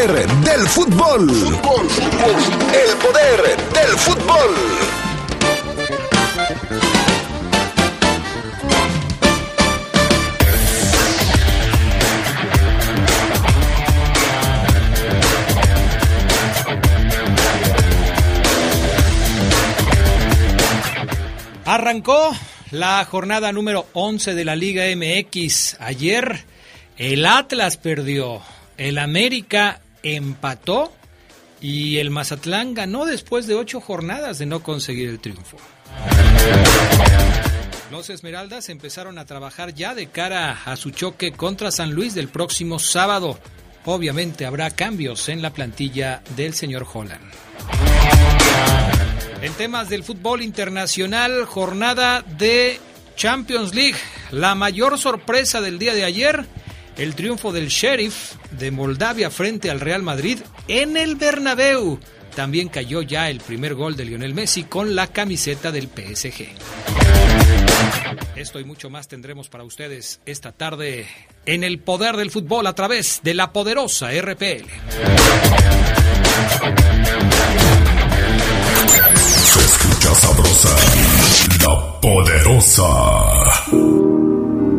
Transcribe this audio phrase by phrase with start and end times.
[0.00, 1.28] del fútbol.
[1.28, 4.54] El poder del fútbol.
[21.66, 22.34] Arrancó
[22.70, 25.76] la jornada número 11 de la Liga MX.
[25.78, 26.46] Ayer
[26.96, 28.40] el Atlas perdió,
[28.78, 30.92] el América empató
[31.60, 35.58] y el Mazatlán ganó después de ocho jornadas de no conseguir el triunfo.
[37.90, 42.28] Los Esmeraldas empezaron a trabajar ya de cara a su choque contra San Luis del
[42.28, 43.38] próximo sábado.
[43.84, 47.24] Obviamente habrá cambios en la plantilla del señor Holland.
[49.42, 52.78] En temas del fútbol internacional, jornada de
[53.16, 53.98] Champions League.
[54.30, 56.46] La mayor sorpresa del día de ayer,
[56.96, 61.98] el triunfo del Sheriff de Moldavia frente al Real Madrid en el Bernabéu.
[62.34, 66.48] También cayó ya el primer gol de Lionel Messi con la camiseta del PSG.
[68.36, 71.06] Esto y mucho más tendremos para ustedes esta tarde
[71.46, 74.66] en el poder del fútbol a través de la poderosa RPL.
[79.44, 80.76] Se escucha sabrosa,
[81.64, 82.90] la poderosa.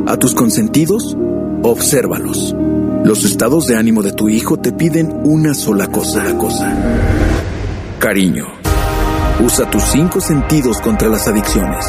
[0.07, 1.15] A tus consentidos,
[1.63, 2.55] obsérvalos.
[3.03, 6.71] Los estados de ánimo de tu hijo te piden una sola cosa, cosa.
[7.99, 8.47] Cariño.
[9.43, 11.85] Usa tus cinco sentidos contra las adicciones.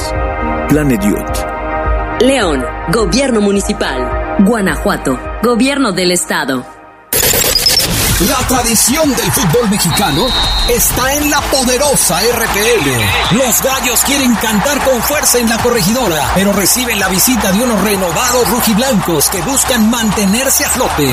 [0.69, 2.23] Planet Youth.
[2.23, 2.63] León,
[2.93, 4.39] Gobierno Municipal.
[4.47, 6.72] Guanajuato, Gobierno del Estado.
[8.21, 10.27] La tradición del fútbol mexicano
[10.69, 13.37] está en la poderosa RPL.
[13.37, 17.81] Los gallos quieren cantar con fuerza en la corregidora, pero reciben la visita de unos
[17.83, 21.11] renovados rujiblancos que buscan mantenerse a flote.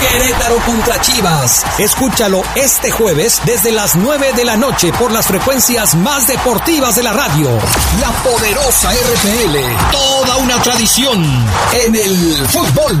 [0.00, 1.66] Querétaro contra Chivas.
[1.78, 7.02] Escúchalo este jueves desde las 9 de la noche por las frecuencias más deportivas de
[7.02, 7.50] la radio.
[8.00, 9.58] La poderosa RPL.
[9.90, 11.22] Toda una tradición
[11.84, 13.00] en el fútbol.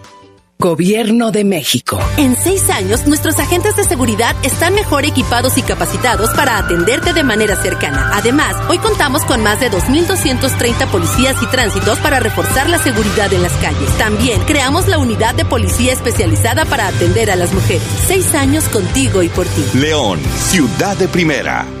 [0.61, 1.99] Gobierno de México.
[2.17, 7.23] En seis años, nuestros agentes de seguridad están mejor equipados y capacitados para atenderte de
[7.23, 8.11] manera cercana.
[8.13, 13.41] Además, hoy contamos con más de 2.230 policías y tránsitos para reforzar la seguridad en
[13.41, 13.89] las calles.
[13.97, 17.81] También creamos la unidad de policía especializada para atender a las mujeres.
[18.05, 19.65] Seis años contigo y por ti.
[19.73, 21.80] León, ciudad de primera.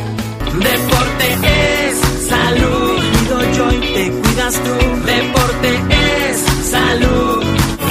[0.53, 2.99] Deporte es salud.
[3.11, 5.05] Cuido yo y te cuidas tú.
[5.05, 6.39] Deporte es
[6.69, 7.43] salud.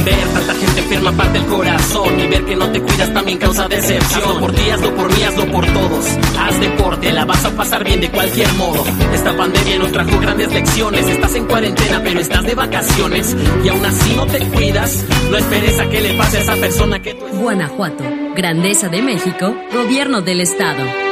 [0.05, 3.69] Ver tanta gente enferma parte el corazón y ver que no te cuidas también causa
[3.69, 4.23] decepción.
[4.23, 6.07] Hazlo por ti, hazlo por mí, hazlo por todos.
[6.39, 8.85] Haz deporte, la vas a pasar bien de cualquier modo.
[9.15, 11.07] Esta pandemia nos trajo grandes lecciones.
[11.07, 15.05] Estás en cuarentena, pero estás de vacaciones y aún así no te cuidas.
[15.31, 18.05] No esperes a que le pase a esa persona que tú Guanajuato,
[18.37, 21.10] Grandeza de México, Gobierno del Estado.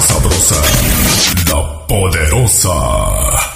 [0.00, 0.60] Sabrosa,
[1.48, 3.54] la poderosa.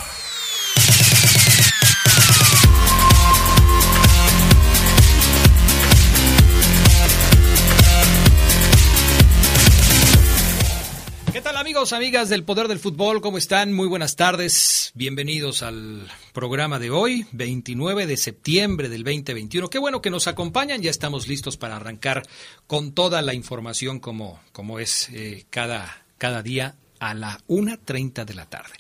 [11.33, 13.21] ¿Qué tal amigos, amigas del Poder del Fútbol?
[13.21, 13.73] ¿Cómo están?
[13.73, 14.93] Muy buenas tardes.
[14.95, 19.69] Bienvenidos al programa de hoy, 29 de septiembre del 2021.
[19.69, 20.83] Qué bueno que nos acompañan.
[20.83, 22.23] Ya estamos listos para arrancar
[22.67, 28.35] con toda la información como, como es eh, cada, cada día a la 1.30 de
[28.35, 28.73] la tarde.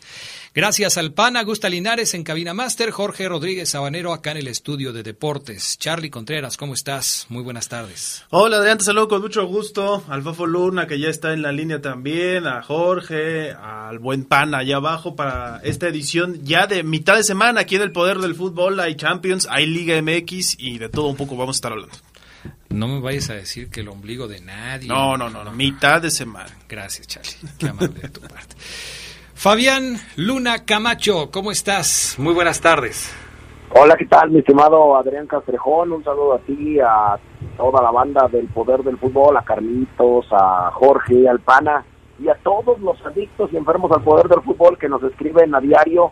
[0.54, 4.92] Gracias al PAN, Augusta Linares en Cabina Master, Jorge Rodríguez Sabanero acá en el estudio
[4.92, 5.78] de deportes.
[5.78, 7.26] Charlie Contreras, ¿cómo estás?
[7.28, 8.24] Muy buenas tardes.
[8.30, 10.02] Hola Adrián, te saludo con mucho gusto.
[10.08, 14.54] Al Fafo Luna, que ya está en la línea también, a Jorge, al buen PAN
[14.54, 18.34] allá abajo para esta edición ya de mitad de semana aquí en el Poder del
[18.34, 18.80] Fútbol.
[18.80, 21.94] Hay Champions, hay Liga MX y de todo un poco vamos a estar hablando.
[22.70, 24.88] No me vayas a decir que el ombligo de nadie.
[24.88, 25.52] No, no, no, no.
[25.52, 26.50] mitad de semana.
[26.68, 27.54] Gracias, Charlie.
[27.58, 28.56] Qué amable de tu parte.
[29.34, 32.16] Fabián Luna Camacho, ¿cómo estás?
[32.18, 33.14] Muy buenas tardes.
[33.70, 35.92] Hola, ¿qué tal, mi estimado Adrián Castrejón?
[35.92, 37.18] Un saludo a ti, a
[37.56, 41.84] toda la banda del Poder del Fútbol, a Carlitos, a Jorge, al Pana
[42.18, 45.60] y a todos los adictos y enfermos al Poder del Fútbol que nos escriben a
[45.60, 46.10] diario,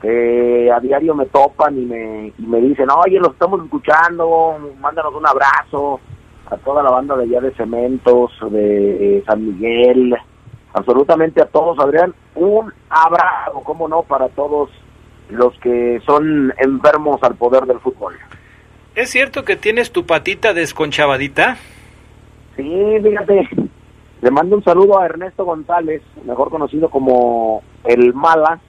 [0.00, 5.14] que a diario me topan y me, y me dicen, oye, los estamos escuchando, mándanos
[5.14, 6.00] un abrazo
[6.50, 10.16] a toda la banda de allá de Cementos, de San Miguel,
[10.72, 14.70] absolutamente a todos, Adrián, un abrazo, cómo no, para todos
[15.28, 18.14] los que son enfermos al poder del fútbol.
[18.94, 21.56] ¿Es cierto que tienes tu patita desconchavadita?
[22.56, 23.48] Sí, fíjate,
[24.20, 28.60] le mando un saludo a Ernesto González, mejor conocido como el Mala.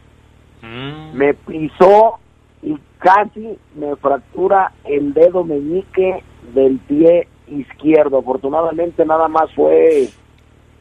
[0.62, 1.18] Mm.
[1.18, 2.20] Me pisó
[2.62, 6.24] y casi me fractura el dedo meñique
[6.54, 8.20] del pie izquierdo.
[8.20, 10.10] Afortunadamente nada más fue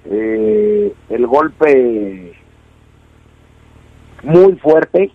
[0.05, 2.35] eh, el golpe
[4.23, 5.13] muy fuerte.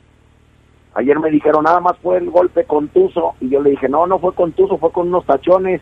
[0.96, 3.36] Ayer me dijeron, nada más fue el golpe contuso.
[3.42, 5.82] Y yo le dije, no, no fue contuso, fue con unos tachones.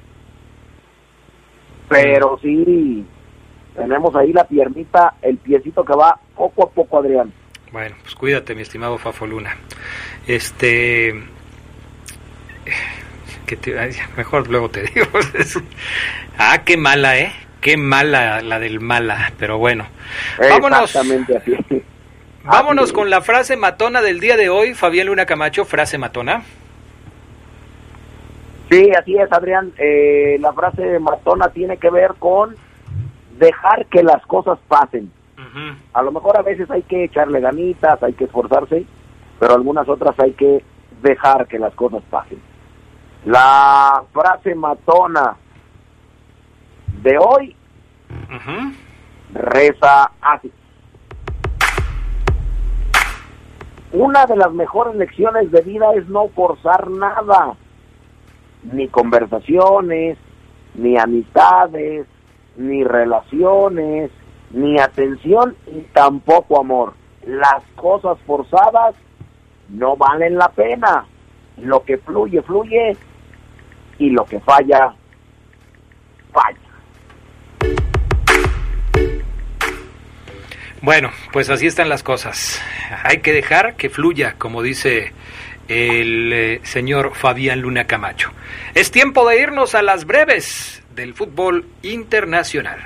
[1.89, 3.05] Pero sí,
[3.75, 7.33] tenemos ahí la piernita, el piecito que va poco a poco, Adrián.
[7.71, 9.55] Bueno, pues cuídate, mi estimado Fafo Luna.
[10.27, 11.23] Este.
[13.45, 13.75] Que te,
[14.17, 15.07] mejor luego te digo.
[16.37, 17.31] ah, qué mala, ¿eh?
[17.61, 19.85] Qué mala la del mala, pero bueno.
[20.37, 20.97] Vámonos.
[22.43, 26.41] Vámonos con la frase matona del día de hoy, Fabián Luna Camacho, frase matona.
[28.69, 29.71] Sí, así es, Adrián.
[29.77, 32.55] Eh, la frase matona tiene que ver con
[33.37, 35.11] dejar que las cosas pasen.
[35.93, 38.85] A lo mejor a veces hay que echarle ganitas, hay que esforzarse,
[39.39, 40.63] pero algunas otras hay que
[41.01, 42.41] dejar que las cosas pasen.
[43.25, 45.35] La frase matona
[47.03, 47.55] de hoy
[49.33, 50.51] reza así.
[53.93, 57.55] Una de las mejores lecciones de vida es no forzar nada,
[58.71, 60.17] ni conversaciones,
[60.75, 62.07] ni amistades,
[62.55, 64.11] ni relaciones,
[64.53, 66.93] ni atención y tampoco amor.
[67.25, 68.95] Las cosas forzadas
[69.69, 71.05] no valen la pena.
[71.57, 72.95] Lo que fluye, fluye
[73.99, 74.93] y lo que falla,
[76.31, 76.57] falla.
[80.81, 82.59] Bueno, pues así están las cosas.
[83.03, 85.13] Hay que dejar que fluya, como dice
[85.67, 88.31] el eh, señor Fabián Luna Camacho.
[88.73, 92.79] Es tiempo de irnos a las breves del fútbol internacional.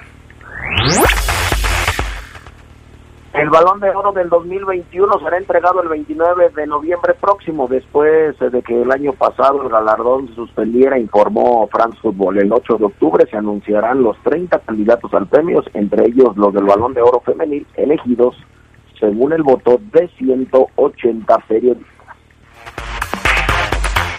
[3.45, 8.63] El balón de oro del 2021 será entregado el 29 de noviembre próximo, después de
[8.63, 12.39] que el año pasado el galardón se suspendiera, informó France Football.
[12.39, 16.63] El 8 de octubre se anunciarán los 30 candidatos al premio, entre ellos los del
[16.63, 18.35] balón de oro femenil, elegidos
[18.99, 21.94] según el voto de 180 periodistas.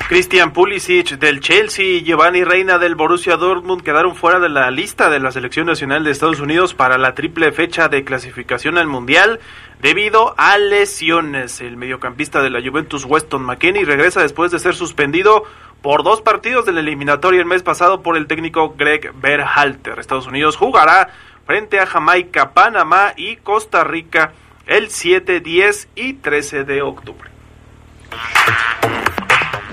[0.09, 5.11] Christian Pulisic del Chelsea y Giovanni Reina del Borussia Dortmund quedaron fuera de la lista
[5.11, 9.41] de la selección nacional de Estados Unidos para la triple fecha de clasificación al Mundial
[9.83, 11.61] debido a lesiones.
[11.61, 15.43] El mediocampista de la Juventus Weston McKennie regresa después de ser suspendido
[15.83, 19.99] por dos partidos del eliminatorio el mes pasado por el técnico Greg Berhalter.
[19.99, 21.09] Estados Unidos jugará
[21.47, 24.35] frente a Jamaica, Panamá y Costa Rica
[24.67, 27.29] el 7, 10 y 13 de octubre.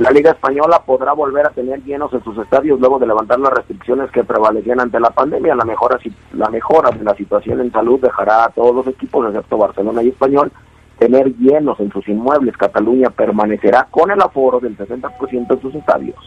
[0.03, 3.53] La Liga Española podrá volver a tener llenos en sus estadios luego de levantar las
[3.53, 5.55] restricciones que prevalecían ante la pandemia.
[5.55, 5.97] La mejora,
[6.33, 10.09] la mejora de la situación en salud dejará a todos los equipos, excepto Barcelona y
[10.09, 10.51] Español,
[10.99, 12.57] tener llenos en sus inmuebles.
[12.57, 16.17] Cataluña permanecerá con el aforo del 60% en sus estadios.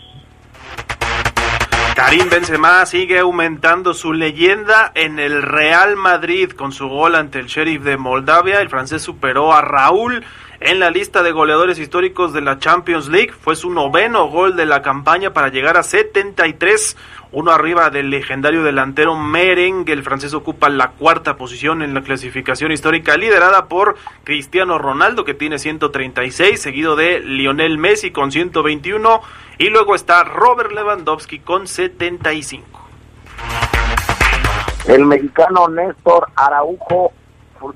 [1.95, 7.47] Karim Benzema sigue aumentando su leyenda en el Real Madrid con su gol ante el
[7.47, 8.63] Sheriff de Moldavia.
[8.63, 10.25] El francés superó a Raúl
[10.61, 13.33] en la lista de goleadores históricos de la Champions League.
[13.33, 16.97] Fue su noveno gol de la campaña para llegar a 73,
[17.33, 19.93] uno arriba del legendario delantero Merengue.
[19.93, 25.35] El francés ocupa la cuarta posición en la clasificación histórica, liderada por Cristiano Ronaldo, que
[25.35, 29.21] tiene 136, seguido de Lionel Messi con 121,
[29.59, 32.87] y luego está Robert Lewandowski con 75.
[34.89, 37.13] El mexicano Néstor Araujo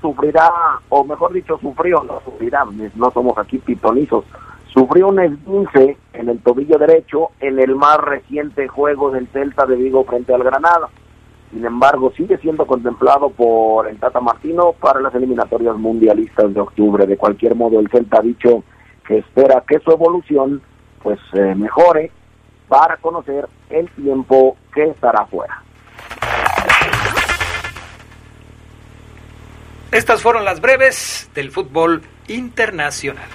[0.01, 0.51] sufrirá,
[0.89, 4.25] o mejor dicho, sufrió, no sufrirá, no somos aquí pitonizos,
[4.73, 9.75] sufrió un esguince en el tobillo derecho en el más reciente juego del Celta de
[9.75, 10.89] Vigo frente al Granada.
[11.51, 17.05] Sin embargo, sigue siendo contemplado por el Tata Martino para las eliminatorias mundialistas de octubre.
[17.05, 18.63] De cualquier modo, el Celta ha dicho
[19.05, 20.61] que espera que su evolución
[21.03, 22.11] pues eh, mejore
[22.69, 25.61] para conocer el tiempo que estará fuera.
[29.91, 33.27] Estas fueron las breves del fútbol internacional.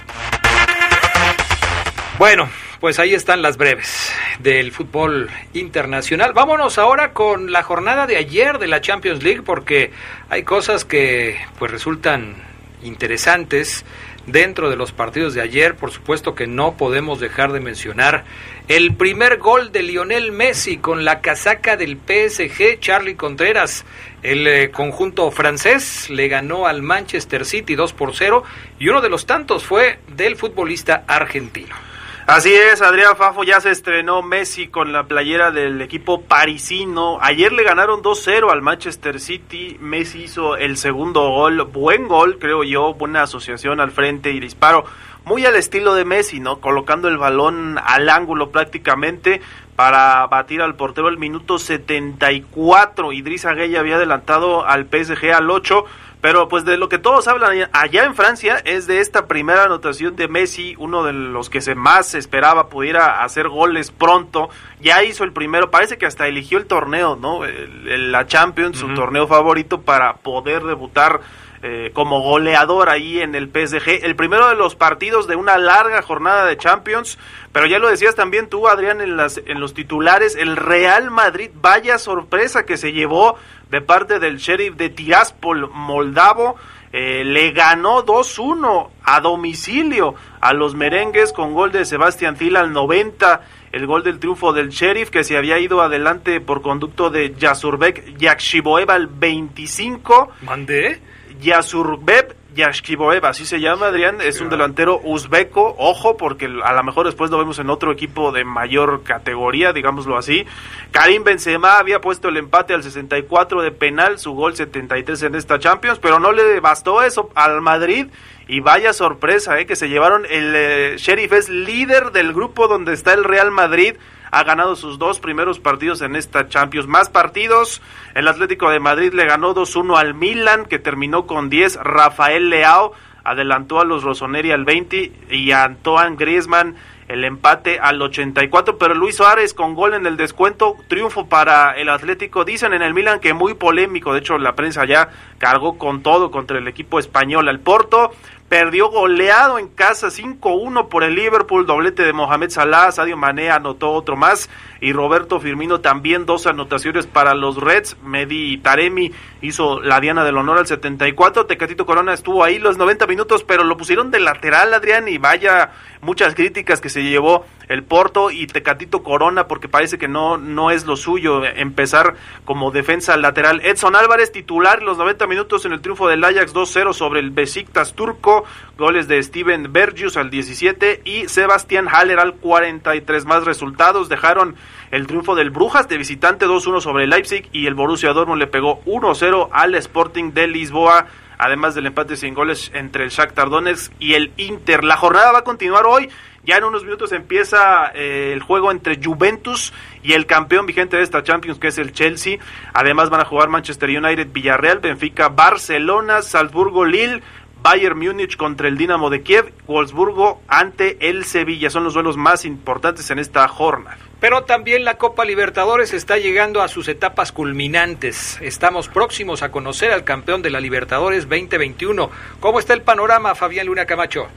[2.17, 2.49] Bueno,
[2.79, 6.33] pues ahí están las breves del fútbol internacional.
[6.33, 9.91] Vámonos ahora con la jornada de ayer de la Champions League porque
[10.29, 12.35] hay cosas que pues resultan
[12.81, 13.85] interesantes
[14.27, 18.25] dentro de los partidos de ayer, por supuesto que no podemos dejar de mencionar
[18.67, 23.85] el primer gol de Lionel Messi con la casaca del PSG, Charlie Contreras.
[24.21, 28.43] El eh, conjunto francés le ganó al Manchester City 2 por 0
[28.77, 31.86] y uno de los tantos fue del futbolista argentino.
[32.27, 37.19] Así es, Adrián Fafo ya se estrenó Messi con la playera del equipo parisino.
[37.21, 39.77] Ayer le ganaron 2-0 al Manchester City.
[39.79, 44.83] Messi hizo el segundo gol, buen gol, creo yo, buena asociación al frente y disparo.
[45.23, 46.59] Muy al estilo de Messi, ¿no?
[46.59, 49.39] Colocando el balón al ángulo prácticamente
[49.77, 53.13] para batir al portero el minuto 74.
[53.13, 55.85] Idrissa Gueye había adelantado al PSG al 8
[56.21, 60.15] pero pues de lo que todos hablan allá en Francia es de esta primera anotación
[60.15, 64.49] de Messi, uno de los que se más esperaba pudiera hacer goles pronto.
[64.81, 67.41] Ya hizo el primero, parece que hasta eligió el torneo, ¿no?
[67.45, 71.21] la Champions, su torneo favorito para poder debutar
[71.63, 74.05] eh, como goleador ahí en el PSG.
[74.05, 77.17] El primero de los partidos de una larga jornada de Champions,
[77.51, 81.49] pero ya lo decías también tú, Adrián, en, las, en los titulares, el Real Madrid,
[81.55, 83.37] vaya sorpresa que se llevó
[83.69, 86.55] de parte del sheriff de Tiraspol moldavo.
[86.93, 92.71] Eh, le ganó 2-1 a domicilio a los merengues con gol de Sebastián Fila al
[92.71, 93.41] 90,
[93.73, 98.17] el gol del triunfo del sheriff que se había ido adelante por conducto de Yasurbek
[98.17, 100.29] Yakshiboeva al 25.
[100.43, 101.01] ¿Mandé?
[101.41, 107.05] Yasurbek Yashkiboev, así se llama, Adrián, es un delantero uzbeco, ojo, porque a lo mejor
[107.05, 110.45] después lo vemos en otro equipo de mayor categoría, digámoslo así.
[110.91, 115.59] Karim Benzema había puesto el empate al 64 de penal, su gol 73 en esta
[115.59, 118.07] Champions, pero no le bastó eso al Madrid.
[118.49, 122.93] Y vaya sorpresa, eh, que se llevaron, el eh, Sheriff es líder del grupo donde
[122.93, 123.95] está el Real Madrid,
[124.31, 126.87] ha ganado sus dos primeros partidos en esta Champions.
[126.87, 127.81] Más partidos,
[128.15, 131.77] el Atlético de Madrid le ganó 2-1 al Milan, que terminó con 10.
[131.83, 132.93] Rafael Leao
[133.23, 136.75] adelantó a los Rossoneri al 20 y a Antoine Griezmann
[137.07, 141.89] el empate al 84, pero Luis Suárez con gol en el descuento, triunfo para el
[141.89, 142.43] Atlético.
[142.43, 146.31] Dicen en el Milan que muy polémico, de hecho la prensa ya cargó con todo
[146.31, 147.47] contra el equipo español.
[147.47, 148.11] Al Porto
[148.49, 153.91] perdió goleado en casa 5-1 por el Liverpool, doblete de Mohamed Salah, Sadio Mané anotó
[153.91, 154.49] otro más
[154.79, 159.11] y Roberto Firmino también dos anotaciones para los Reds, Medi Taremi
[159.41, 163.63] hizo la diana del honor al 74, Tecatito Corona estuvo ahí los 90 minutos, pero
[163.63, 168.47] lo pusieron de lateral Adrián y vaya muchas críticas que se llevó el Porto y
[168.47, 173.61] Tecatito Corona porque parece que no, no es lo suyo empezar como defensa lateral.
[173.63, 177.93] Edson Álvarez titular los 90 minutos en el triunfo del Ajax 2-0 sobre el Besiktas
[177.93, 178.36] turco,
[178.77, 183.25] goles de Steven Bergius al 17 y Sebastián Haller al 43.
[183.25, 184.55] Más resultados dejaron
[184.91, 188.81] el triunfo del Brujas de visitante 2-1 sobre Leipzig y el Borussia Dortmund le pegó
[188.85, 191.07] 1-0 al Sporting de Lisboa
[191.39, 194.83] además del empate sin goles entre el Shakhtar Donetsk y el Inter.
[194.83, 196.09] La jornada va a continuar hoy
[196.47, 201.03] ya en unos minutos empieza eh, el juego entre Juventus y el campeón vigente de
[201.03, 202.39] esta Champions, que es el Chelsea.
[202.73, 207.21] Además van a jugar Manchester United, Villarreal, Benfica, Barcelona, Salzburgo, Lille.
[207.61, 211.69] Bayern Múnich contra el Dinamo de Kiev, Wolfsburgo ante el Sevilla.
[211.69, 213.97] Son los duelos más importantes en esta jornada.
[214.19, 218.39] Pero también la Copa Libertadores está llegando a sus etapas culminantes.
[218.41, 222.09] Estamos próximos a conocer al campeón de la Libertadores 2021.
[222.39, 224.27] ¿Cómo está el panorama, Fabián Luna Camacho?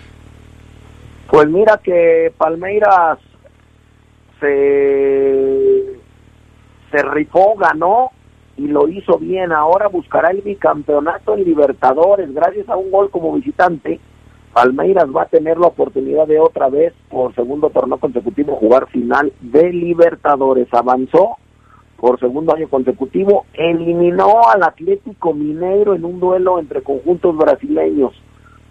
[1.29, 3.19] Pues mira que Palmeiras
[4.41, 5.99] se,
[6.91, 8.11] se rifó, ganó
[8.61, 9.53] y lo hizo bien.
[9.53, 12.33] Ahora buscará el bicampeonato en Libertadores.
[12.35, 13.99] Gracias a un gol como visitante,
[14.53, 19.33] Palmeiras va a tener la oportunidad de otra vez, por segundo torneo consecutivo, jugar final
[19.41, 20.69] de Libertadores.
[20.73, 21.39] Avanzó
[21.97, 28.13] por segundo año consecutivo, eliminó al Atlético Mineiro en un duelo entre conjuntos brasileños.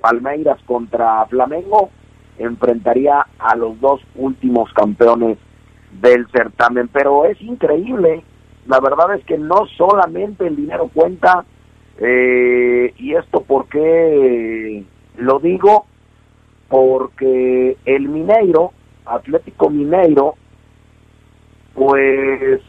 [0.00, 1.90] Palmeiras contra Flamengo.
[2.38, 5.36] Enfrentaría a los dos últimos campeones
[6.00, 6.88] del certamen.
[6.88, 8.24] Pero es increíble.
[8.66, 11.44] La verdad es que no solamente el dinero cuenta.
[11.98, 14.84] Eh, y esto porque
[15.18, 15.84] lo digo
[16.68, 18.72] porque el Mineiro
[19.06, 20.34] Atlético Mineiro,
[21.74, 22.60] pues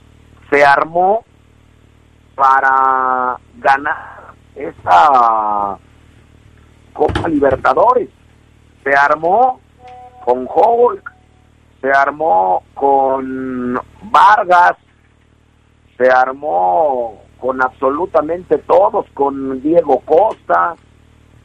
[0.49, 1.23] se armó
[2.35, 5.77] para ganar esta
[6.93, 8.09] Copa Libertadores.
[8.83, 9.59] Se armó
[10.23, 11.11] con Hulk,
[11.81, 14.77] se armó con Vargas,
[15.97, 20.75] se armó con absolutamente todos, con Diego Costa.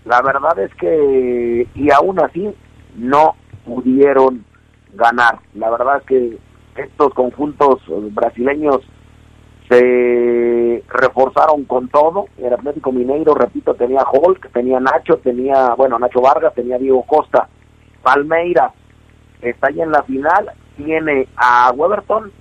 [0.05, 2.55] La verdad es que, y aún así,
[2.97, 3.35] no
[3.65, 4.45] pudieron
[4.93, 5.39] ganar.
[5.55, 6.39] La verdad es que
[6.77, 7.81] estos conjuntos
[8.13, 8.81] brasileños
[9.69, 12.27] se reforzaron con todo.
[12.39, 17.49] El Atlético Mineiro, repito, tenía Hulk, tenía Nacho, tenía, bueno, Nacho Vargas, tenía Diego Costa.
[18.03, 18.73] Palmeiras
[19.41, 22.33] está ahí en la final, tiene a Weberton,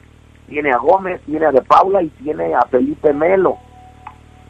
[0.48, 3.58] tiene a Gómez, tiene a De Paula y tiene a Felipe Melo.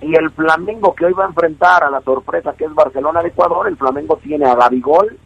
[0.01, 3.29] Y el Flamengo que hoy va a enfrentar a la sorpresa que es Barcelona de
[3.29, 5.17] Ecuador, el Flamengo tiene a Gabigol,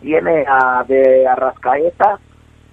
[0.00, 2.18] tiene a de Arrascaeta,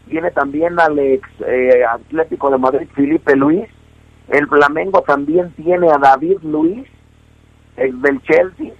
[0.07, 3.67] tiene también al ex eh, Atlético de Madrid Felipe Luis,
[4.29, 6.87] el Flamengo también tiene a David Luis,
[7.77, 8.73] ex del Chelsea,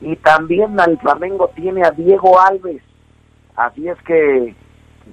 [0.00, 2.82] y también al Flamengo tiene a Diego Alves.
[3.56, 4.54] Así es que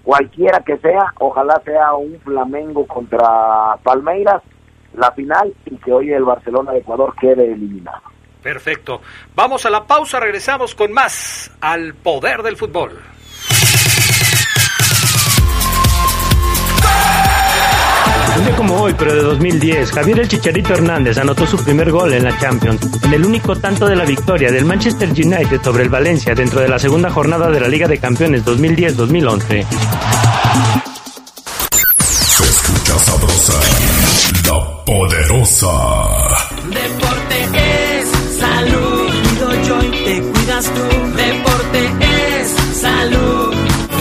[0.03, 4.41] cualquiera que sea, ojalá sea un Flamengo contra Palmeiras,
[4.93, 8.10] la final, y que hoy el Barcelona de Ecuador quede eliminado.
[8.41, 9.01] Perfecto.
[9.35, 12.99] Vamos a la pausa, regresamos con más al poder del fútbol.
[18.37, 22.13] Un día como hoy, pero de 2010, Javier El Chicharito Hernández anotó su primer gol
[22.13, 25.89] en la Champions, en el único tanto de la victoria del Manchester United sobre el
[25.89, 29.65] Valencia dentro de la segunda jornada de la Liga de Campeones 2010-2011.
[32.09, 33.59] Se escucha sabrosa,
[34.47, 36.50] la poderosa.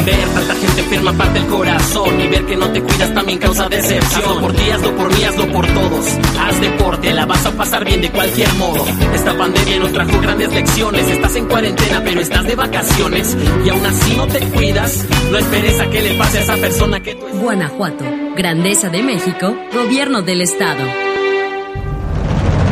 [0.04, 3.68] Ver tanta gente enferma parte el corazón y ver que no te cuidas también causa
[3.68, 4.22] decepción.
[4.22, 6.06] Hazlo por ti, hazlo por mí, hazlo por todos.
[6.38, 8.84] Haz deporte, la vas a pasar bien de cualquier modo.
[9.14, 11.08] Esta pandemia nos trajo grandes lecciones.
[11.08, 15.04] Estás en cuarentena, pero estás de vacaciones y aún así no te cuidas.
[15.30, 18.04] No esperes a que le pase a esa persona que tú Guanajuato,
[18.36, 21.09] Grandeza de México, Gobierno del Estado.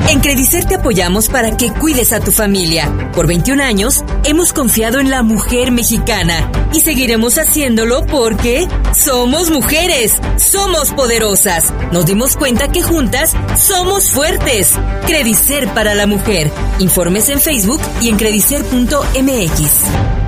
[0.09, 3.11] En Credicer te apoyamos para que cuides a tu familia.
[3.13, 10.19] Por 21 años hemos confiado en la mujer mexicana y seguiremos haciéndolo porque somos mujeres,
[10.39, 11.75] somos poderosas.
[11.93, 14.73] Nos dimos cuenta que juntas somos fuertes.
[15.07, 16.51] Credicer para la mujer.
[16.79, 20.28] Informes en Facebook y en credicer.mx.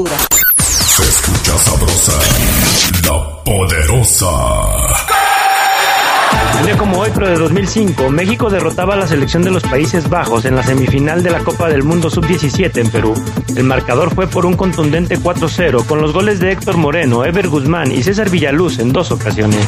[0.07, 2.13] Se escucha sabrosa,
[3.03, 4.27] la poderosa.
[6.59, 10.09] Un día como hoy, pero de 2005, México derrotaba a la selección de los Países
[10.09, 13.13] Bajos en la semifinal de la Copa del Mundo Sub-17 en Perú.
[13.55, 17.91] El marcador fue por un contundente 4-0 con los goles de Héctor Moreno, Ever Guzmán
[17.91, 19.65] y César Villaluz en dos ocasiones.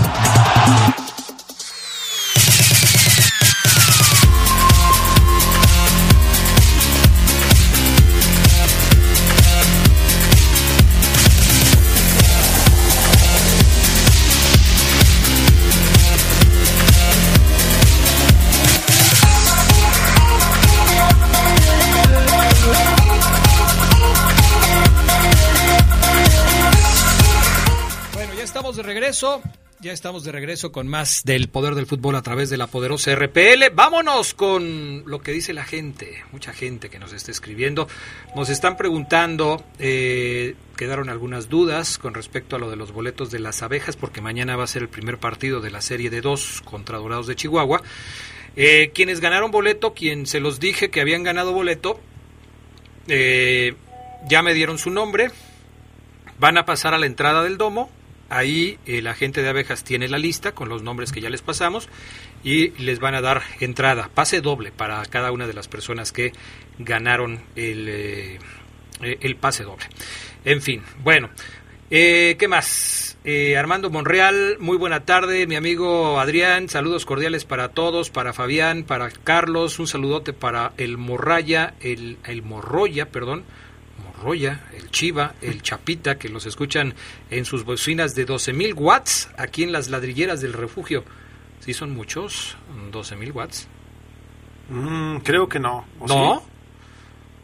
[29.79, 33.15] Ya estamos de regreso con más del poder del fútbol a través de la poderosa
[33.15, 33.69] RPL.
[33.73, 37.87] Vámonos con lo que dice la gente, mucha gente que nos está escribiendo.
[38.35, 43.39] Nos están preguntando, eh, quedaron algunas dudas con respecto a lo de los boletos de
[43.39, 46.61] las abejas, porque mañana va a ser el primer partido de la serie de dos
[46.65, 47.81] contra Dorados de Chihuahua.
[48.57, 51.97] Eh, quienes ganaron boleto, quien se los dije que habían ganado boleto,
[53.07, 53.75] eh,
[54.27, 55.31] ya me dieron su nombre,
[56.39, 57.89] van a pasar a la entrada del domo
[58.33, 61.87] Ahí el agente de abejas tiene la lista con los nombres que ya les pasamos
[62.43, 66.33] y les van a dar entrada, pase doble para cada una de las personas que
[66.79, 68.39] ganaron el, eh,
[69.01, 69.85] el pase doble.
[70.45, 71.29] En fin, bueno,
[71.91, 73.19] eh, ¿qué más?
[73.23, 78.83] Eh, Armando Monreal, muy buena tarde, mi amigo Adrián, saludos cordiales para todos, para Fabián,
[78.83, 83.43] para Carlos, un saludote para el Morraya, el, el Morroya, perdón,
[84.23, 86.95] Roya, el Chiva, el Chapita, que los escuchan
[87.29, 91.03] en sus bocinas de 12.000 watts aquí en las ladrilleras del refugio.
[91.59, 92.57] ¿Sí son muchos?
[92.91, 93.67] ¿12.000 watts?
[94.69, 95.85] Mm, creo que no.
[96.07, 96.43] ¿No?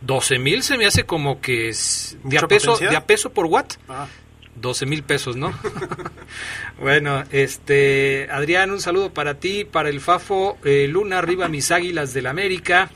[0.05, 3.73] 12.000 se me hace como que es de a, peso, de a peso por watt.
[3.87, 4.07] Ah.
[4.55, 5.53] 12 mil pesos, ¿no?
[6.79, 12.13] bueno, este, Adrián, un saludo para ti, para el Fafo, eh, Luna, arriba mis águilas
[12.13, 12.89] del América,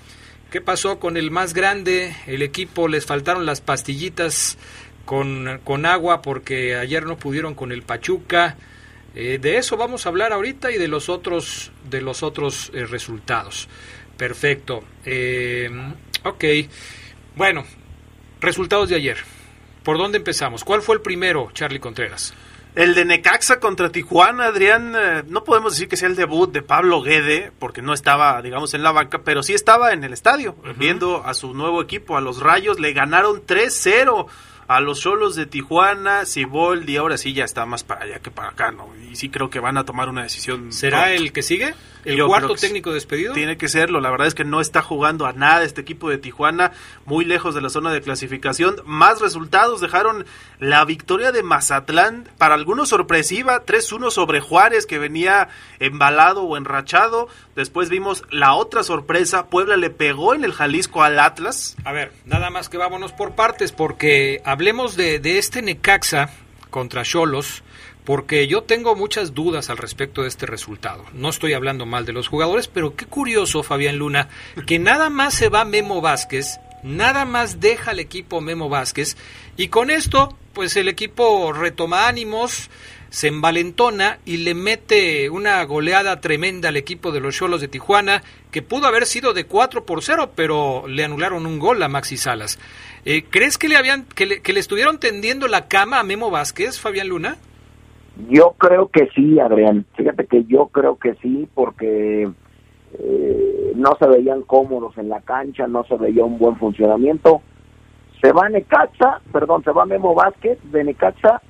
[0.54, 2.16] ¿Qué pasó con el más grande?
[2.28, 4.60] El equipo les faltaron las pastillitas
[5.04, 8.56] con, con agua porque ayer no pudieron con el Pachuca.
[9.16, 12.86] Eh, de eso vamos a hablar ahorita y de los otros, de los otros eh,
[12.86, 13.68] resultados.
[14.16, 14.84] Perfecto.
[15.06, 15.72] Eh,
[16.24, 16.46] ok.
[17.36, 17.63] Bueno,
[18.39, 19.18] resultados de ayer.
[19.82, 20.63] ¿Por dónde empezamos?
[20.63, 22.32] ¿Cuál fue el primero, Charlie Contreras?
[22.76, 26.64] El de Necaxa contra Tijuana, Adrián, eh, no podemos decir que sea el debut de
[26.64, 30.56] Pablo Guede, porque no estaba, digamos, en la banca, pero sí estaba en el estadio,
[30.76, 34.26] viendo a su nuevo equipo, a los Rayos, le ganaron 3-0
[34.76, 38.50] a los solos de Tijuana, Siboldi, ahora sí ya está más para allá que para
[38.50, 38.90] acá, ¿no?
[39.10, 40.74] Y sí creo que van a tomar una decisión.
[40.74, 41.76] ¿Será el que sigue?
[42.06, 43.34] ¿El cuarto técnico despedido?
[43.34, 46.18] Tiene que serlo, la verdad es que no está jugando a nada este equipo de
[46.18, 46.72] Tijuana,
[47.06, 48.78] muy lejos de la zona de clasificación.
[48.86, 50.26] Más resultados dejaron
[50.60, 57.30] la victoria de Mazatlán, para algunos sorpresiva, 3-1 sobre Juárez, que venía embalado o enrachado.
[57.56, 61.78] Después vimos la otra sorpresa, Puebla le pegó en el Jalisco al Atlas.
[61.86, 66.30] A ver, nada más que vámonos por partes, porque hablemos de, de este Necaxa
[66.69, 67.63] contra Cholos
[68.06, 71.04] porque yo tengo muchas dudas al respecto de este resultado.
[71.12, 74.30] No estoy hablando mal de los jugadores, pero qué curioso, Fabián Luna,
[74.65, 79.17] que nada más se va Memo Vázquez, nada más deja el equipo Memo Vázquez,
[79.58, 82.69] y con esto, pues el equipo retoma ánimos,
[83.10, 88.24] se envalentona y le mete una goleada tremenda al equipo de los Cholos de Tijuana,
[88.50, 92.17] que pudo haber sido de 4 por 0, pero le anularon un gol a Maxi
[92.17, 92.60] Salas.
[93.06, 96.32] Eh, ¿Crees que le, habían, que le, que le estuvieron tendiendo la cama a Memo
[96.32, 97.38] Vázquez, Fabián Luna?
[98.30, 99.86] Yo creo que sí, Adrián.
[99.96, 102.32] Fíjate que yo creo que sí, porque
[102.99, 107.41] eh, no se veían cómodos en la cancha, no se veía un buen funcionamiento.
[108.21, 111.41] Se va Necaxa, perdón, se va Memo Vázquez de Necaxa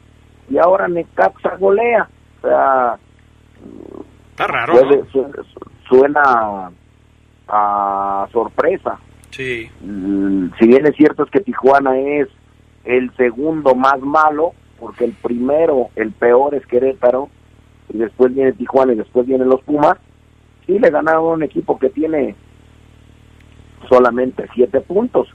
[0.49, 2.09] y ahora Necaxa golea.
[2.37, 2.97] O sea,
[4.31, 4.73] está raro.
[5.87, 6.71] suena,
[7.47, 8.97] a sorpresa.
[9.29, 9.69] Sí.
[9.81, 12.27] Mm, si bien es cierto es que Tijuana es
[12.85, 17.29] el segundo más malo, porque el primero, el peor es Querétaro,
[17.89, 19.97] y después viene Tijuana y después vienen los Pumas,
[20.67, 22.35] y le ganaron a un equipo que tiene
[23.89, 25.27] solamente siete puntos.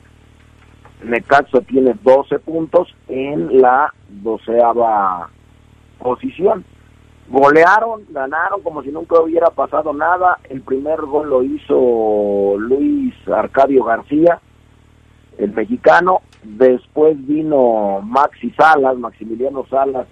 [1.05, 5.31] Necaxa tiene 12 puntos en la doceava
[5.99, 6.65] posición.
[7.29, 10.39] Golearon, ganaron como si nunca hubiera pasado nada.
[10.49, 14.41] El primer gol lo hizo Luis Arcadio García,
[15.37, 20.07] el mexicano, Después vino Maxi Salas, Maximiliano Salas,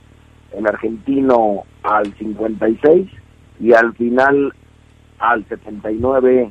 [0.52, 3.08] el argentino al 56
[3.60, 4.52] y al final
[5.18, 6.50] al 79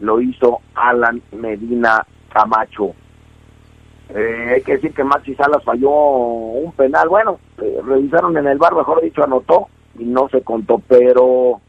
[0.00, 2.94] lo hizo Alan Medina Camacho.
[4.08, 7.08] Eh, hay que decir que Maxi Salas falló un penal.
[7.08, 11.60] Bueno, eh, revisaron en el bar, mejor dicho, anotó y no se contó, pero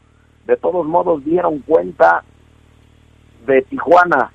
[0.46, 2.22] de todos modos dieron cuenta
[3.46, 4.32] de Tijuana,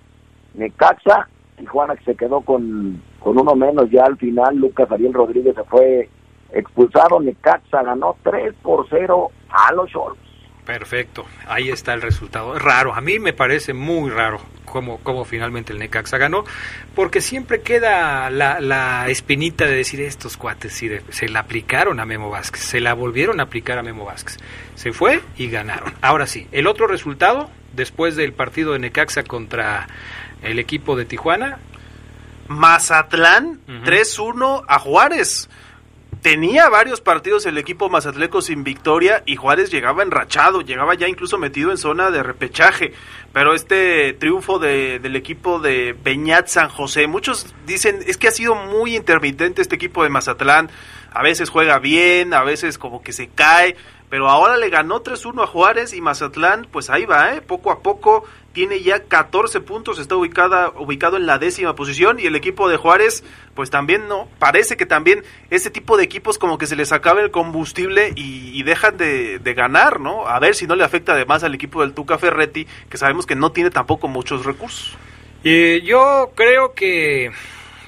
[0.54, 1.28] Necaxa
[1.60, 5.64] Tijuana que se quedó con, con uno menos ya al final, Lucas Ariel Rodríguez se
[5.66, 6.10] fue
[6.52, 10.29] expulsado, Necaxa ganó 3 por 0 a los Cholos.
[10.70, 12.56] Perfecto, ahí está el resultado.
[12.56, 16.44] Es raro, a mí me parece muy raro cómo, cómo finalmente el Necaxa ganó,
[16.94, 20.80] porque siempre queda la, la espinita de decir estos cuates
[21.10, 24.38] se la aplicaron a Memo Vázquez, se la volvieron a aplicar a Memo Vázquez.
[24.76, 25.92] Se fue y ganaron.
[26.02, 29.88] Ahora sí, el otro resultado, después del partido de Necaxa contra
[30.44, 31.58] el equipo de Tijuana.
[32.48, 35.50] Mazatlán 3-1 a Juárez.
[36.22, 41.38] Tenía varios partidos el equipo mazatleco sin victoria y Juárez llegaba enrachado, llegaba ya incluso
[41.38, 42.94] metido en zona de repechaje.
[43.32, 48.32] Pero este triunfo de, del equipo de Beñat San José, muchos dicen es que ha
[48.32, 50.70] sido muy intermitente este equipo de Mazatlán.
[51.12, 53.76] A veces juega bien, a veces como que se cae,
[54.10, 57.42] pero ahora le ganó 3-1 a Juárez y Mazatlán, pues ahí va, ¿eh?
[57.42, 58.26] poco a poco
[58.60, 62.76] tiene ya 14 puntos, está ubicada, ubicado en la décima posición y el equipo de
[62.76, 63.24] Juárez,
[63.56, 67.22] pues también no, parece que también ese tipo de equipos como que se les acaba
[67.22, 70.28] el combustible y, dejan de, ganar, ¿no?
[70.28, 73.36] A ver si no le afecta además al equipo del Tuca Ferretti, que sabemos que
[73.36, 74.98] no tiene tampoco muchos recursos.
[75.42, 77.32] y yo creo que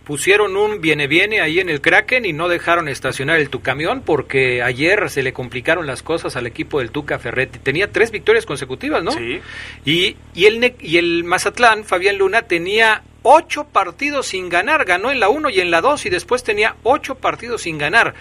[0.03, 4.01] pusieron un viene viene ahí en el Kraken y no dejaron estacionar el tu camión
[4.01, 7.59] porque ayer se le complicaron las cosas al equipo del Tuca Ferretti.
[7.59, 9.11] Tenía tres victorias consecutivas, ¿no?
[9.11, 9.39] Sí.
[9.85, 14.85] Y, y, el, y el Mazatlán, Fabián Luna, tenía ocho partidos sin ganar.
[14.85, 18.13] Ganó en la uno y en la dos y después tenía ocho partidos sin ganar.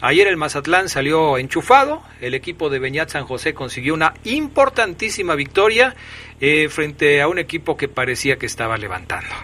[0.00, 5.96] Ayer el Mazatlán salió enchufado, el equipo de Beñat San José consiguió una importantísima victoria
[6.40, 9.34] eh, frente a un equipo que parecía que estaba levantando.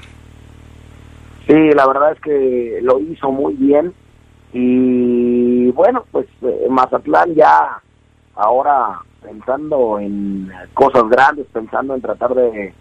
[1.46, 3.92] Sí, la verdad es que lo hizo muy bien
[4.52, 7.82] y bueno, pues eh, Mazatlán ya
[8.36, 12.72] ahora pensando en cosas grandes, pensando en tratar de,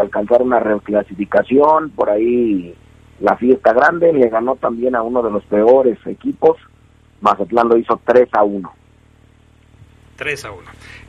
[0.00, 2.74] alcanzar una reclasificación, por ahí
[3.20, 6.56] la fiesta grande, le ganó también a uno de los peores equipos,
[7.20, 8.72] Mazatlán lo hizo 3 a 1.
[10.16, 10.62] 3 a 1.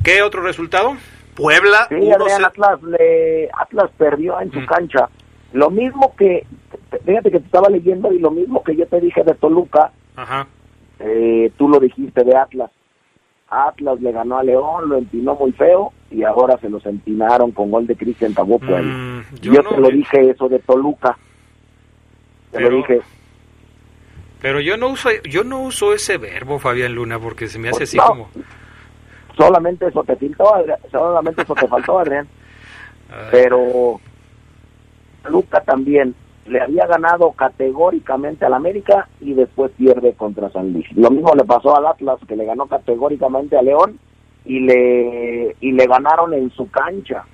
[0.04, 0.96] ¿Qué otro resultado?
[1.36, 1.88] Puebla.
[1.90, 5.10] Sí, Atlas, le, Atlas perdió en su cancha.
[5.54, 6.46] Lo mismo que
[7.06, 9.92] fíjate que te estaba leyendo y lo mismo que yo te dije de Toluca,
[11.00, 12.72] Eh, tú lo dijiste de Atlas.
[13.50, 17.72] Atlas le ganó a León, lo empinó muy feo y ahora se los empinaron con
[17.72, 21.18] gol de Cristian Tabó mm, yo, te lo dije eso de Toluca.
[22.52, 23.02] Te lo dije.
[24.42, 27.80] Pero yo no uso yo no uso ese verbo, Fabián Luna, porque se me hace
[27.80, 28.30] pues así como
[29.40, 32.28] solamente eso te faltó, solamente eso te faltó, Adrián.
[33.32, 34.00] Pero
[35.24, 36.14] Toluca también
[36.50, 40.86] le había ganado categóricamente al América y después pierde contra San Luis.
[40.94, 44.00] Lo mismo le pasó al Atlas que le ganó categóricamente a León
[44.46, 47.26] y le y le ganaron en su cancha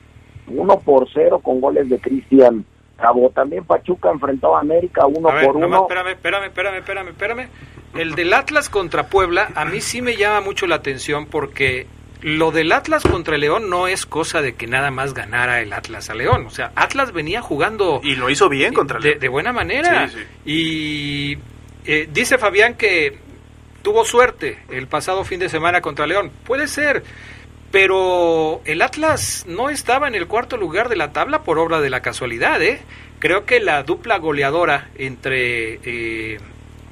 [0.48, 2.66] uno por cero con goles de Cristian
[2.98, 3.30] Cabo.
[3.30, 5.82] También Pachuca enfrentó a América uno por uno.
[5.84, 7.48] Espérame, espérame, espérame, espérame, espérame.
[7.96, 11.88] El del Atlas contra Puebla a mí sí me llama mucho la atención porque
[12.26, 15.72] lo del Atlas contra el León no es cosa de que nada más ganara el
[15.72, 16.48] Atlas a León.
[16.48, 18.02] O sea, Atlas venía jugando.
[18.04, 19.20] Y lo hizo bien contra León.
[19.20, 20.10] De, buena manera.
[20.44, 21.38] Y
[21.86, 23.20] eh, dice Fabián que
[23.84, 26.32] tuvo suerte el pasado fin de semana contra León.
[26.46, 27.04] Puede ser.
[27.70, 31.92] Pero el Atlas no estaba en el cuarto lugar de la tabla por obra de
[31.92, 32.82] la casualidad, ¿eh?
[33.20, 36.40] Creo que la dupla goleadora entre eh,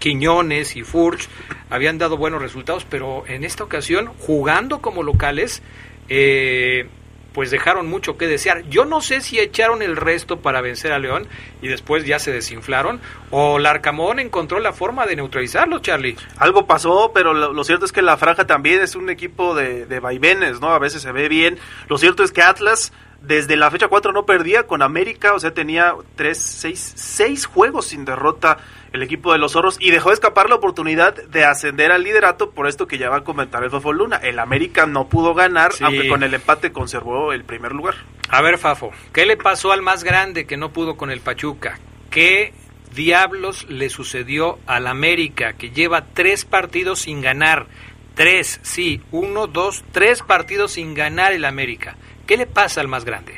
[0.04, 1.30] Quiñones y Furch
[1.70, 5.64] habían dado buenos resultados, pero en esta ocasión, jugando como locales,
[6.10, 6.90] eh,
[7.32, 8.68] pues dejaron mucho que desear.
[8.68, 11.26] Yo no sé si echaron el resto para vencer a León
[11.62, 13.00] y después ya se desinflaron,
[13.32, 16.18] o Larcamón encontró la forma de neutralizarlo, Charlie.
[16.36, 20.02] Algo pasó, pero lo, cierto es que la franja también es un equipo de, de
[20.02, 20.72] vaivenes, ¿no?
[20.72, 21.58] A veces se ve bien.
[21.88, 22.92] Lo cierto es que Atlas
[23.24, 27.88] desde la fecha 4 no perdía con América, o sea, tenía tres, seis, seis juegos
[27.88, 28.58] sin derrota
[28.92, 32.68] el equipo de los zorros y dejó escapar la oportunidad de ascender al liderato por
[32.68, 34.18] esto que ya va a comentar el Fafo Luna.
[34.18, 37.96] El América no pudo ganar, aunque con el empate conservó el primer lugar.
[38.28, 41.80] A ver, Fafo, ¿qué le pasó al más grande que no pudo con el Pachuca?
[42.10, 42.54] ¿Qué
[42.94, 47.68] diablos le sucedió al América que lleva tres partidos sin ganar?
[48.16, 51.96] Tres, sí, uno, dos, tres partidos sin ganar el América.
[52.28, 53.34] ¿Qué le pasa al más grande?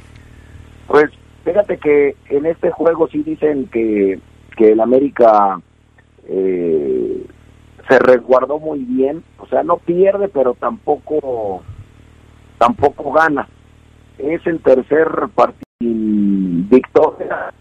[0.87, 1.05] Pues
[1.43, 4.19] fíjate que en este juego sí dicen que
[4.55, 5.59] que el América
[6.27, 7.25] eh,
[7.87, 11.61] se resguardó muy bien, o sea, no pierde, pero tampoco
[12.57, 13.47] tampoco gana.
[14.17, 17.53] Es el tercer partido victoria.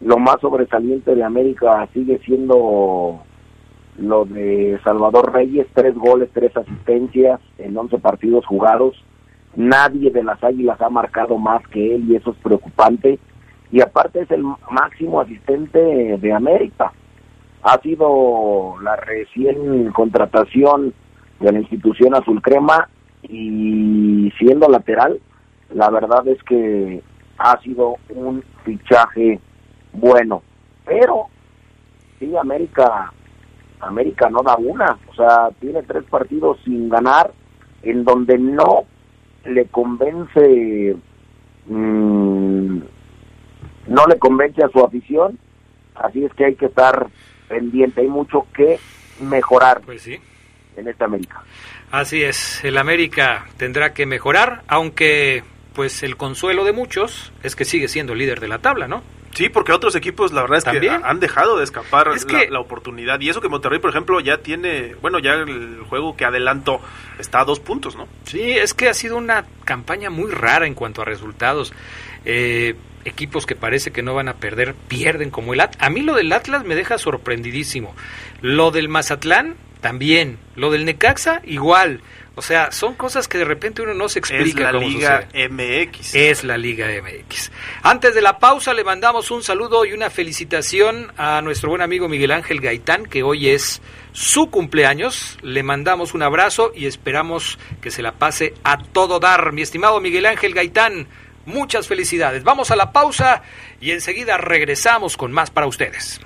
[0.00, 3.20] Lo más sobresaliente de América sigue siendo
[3.98, 8.96] lo de Salvador Reyes, tres goles, tres asistencias en once partidos jugados.
[9.56, 13.18] Nadie de las Águilas ha marcado más que él y eso es preocupante
[13.72, 15.78] y aparte es el máximo asistente
[16.18, 16.92] de América.
[17.62, 20.94] Ha sido la recién contratación
[21.40, 22.88] de la institución Azul Crema
[23.22, 25.20] y siendo lateral,
[25.74, 27.02] la verdad es que
[27.38, 29.40] ha sido un fichaje
[29.92, 30.42] bueno.
[30.84, 31.26] Pero
[32.18, 33.12] sí, América,
[33.80, 37.32] América no da una, o sea, tiene tres partidos sin ganar,
[37.82, 38.84] en donde no
[39.44, 40.96] le convence
[41.66, 42.78] mmm,
[43.88, 45.38] no le convence a su afición,
[45.94, 47.08] así es que hay que estar
[47.48, 48.78] pendiente, hay mucho que
[49.20, 50.18] mejorar Pues sí.
[50.76, 51.42] en esta América.
[51.90, 55.42] Así es, el América tendrá que mejorar, aunque
[55.74, 59.02] pues el consuelo de muchos es que sigue siendo líder de la tabla, ¿no?
[59.32, 61.00] Sí, porque otros equipos la verdad es ¿También?
[61.00, 63.20] que han dejado de escapar Es la, que- la oportunidad.
[63.20, 66.80] Y eso que Monterrey, por ejemplo, ya tiene, bueno, ya el juego que adelanto
[67.18, 68.08] está a dos puntos, ¿no?
[68.24, 71.72] Sí, es que ha sido una campaña muy rara en cuanto a resultados.
[72.24, 75.82] Eh, equipos que parece que no van a perder, pierden como el Atlas.
[75.86, 77.94] A mí lo del Atlas me deja sorprendidísimo.
[78.42, 80.38] Lo del Mazatlán, también.
[80.56, 82.00] Lo del Necaxa, igual.
[82.36, 84.44] O sea, son cosas que de repente uno no se explica.
[84.44, 85.48] Es la cómo Liga sucede.
[85.48, 86.14] MX.
[86.14, 87.50] Es la Liga MX.
[87.82, 92.08] Antes de la pausa le mandamos un saludo y una felicitación a nuestro buen amigo
[92.08, 95.38] Miguel Ángel Gaitán, que hoy es su cumpleaños.
[95.42, 99.52] Le mandamos un abrazo y esperamos que se la pase a todo dar.
[99.52, 101.08] Mi estimado Miguel Ángel Gaitán,
[101.46, 102.44] muchas felicidades.
[102.44, 103.42] Vamos a la pausa
[103.80, 106.20] y enseguida regresamos con más para ustedes.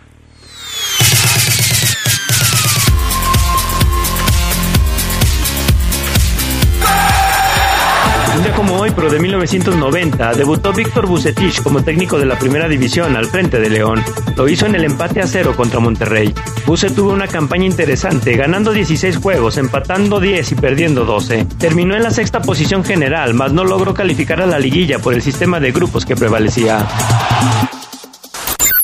[8.35, 12.67] Un día como hoy, pero de 1990, debutó Víctor Bucetich como técnico de la primera
[12.67, 14.03] división al frente de León.
[14.37, 16.35] Lo hizo en el empate a cero contra Monterrey.
[16.67, 21.47] Buse tuvo una campaña interesante, ganando 16 juegos, empatando 10 y perdiendo 12.
[21.59, 25.23] Terminó en la sexta posición general, mas no logró calificar a la liguilla por el
[25.23, 26.89] sistema de grupos que prevalecía.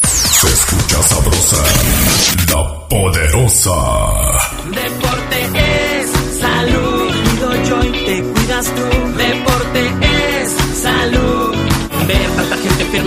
[0.04, 1.56] Se escucha sabrosa,
[2.52, 4.49] la poderosa.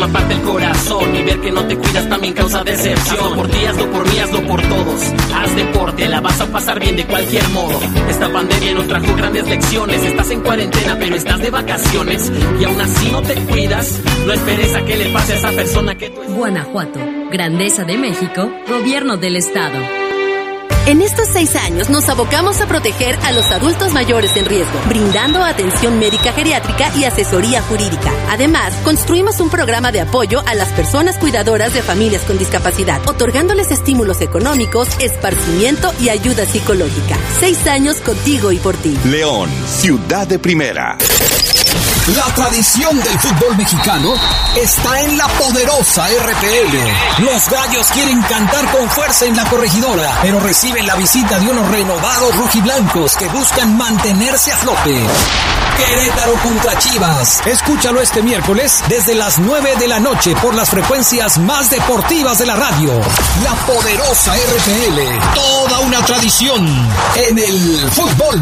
[0.03, 3.17] Enferma parte corazón y ver que no te cuidas también causa decepción.
[3.17, 5.01] Hazlo por ti, hazlo por mí, hazlo por todos.
[5.35, 7.79] Haz deporte, la vas a pasar bien de cualquier modo.
[8.09, 10.03] Esta pandemia nos trajo grandes lecciones.
[10.03, 13.99] Estás en cuarentena, pero estás de vacaciones y aún así no te cuidas.
[14.25, 16.99] No esperes a que le pase a esa persona que tú Guanajuato,
[17.31, 20.02] Grandeza de México, Gobierno del Estado.
[20.85, 25.41] En estos seis años nos abocamos a proteger a los adultos mayores en riesgo, brindando
[25.41, 28.11] atención médica geriátrica y asesoría jurídica.
[28.29, 33.71] Además, construimos un programa de apoyo a las personas cuidadoras de familias con discapacidad, otorgándoles
[33.71, 37.17] estímulos económicos, esparcimiento y ayuda psicológica.
[37.39, 38.97] Seis años contigo y por ti.
[39.05, 40.97] León, ciudad de primera.
[42.07, 44.13] La tradición del fútbol mexicano
[44.57, 47.23] está en la poderosa RPL.
[47.23, 51.65] Los gallos quieren cantar con fuerza en la corregidora, pero reciben la visita de unos
[51.69, 55.01] renovados rujiblancos que buscan mantenerse a flote.
[55.77, 57.41] Querétaro contra Chivas.
[57.45, 62.47] Escúchalo este miércoles desde las 9 de la noche por las frecuencias más deportivas de
[62.47, 62.99] la radio.
[63.41, 65.33] La poderosa RPL.
[65.35, 66.67] Toda una tradición
[67.15, 68.41] en el fútbol.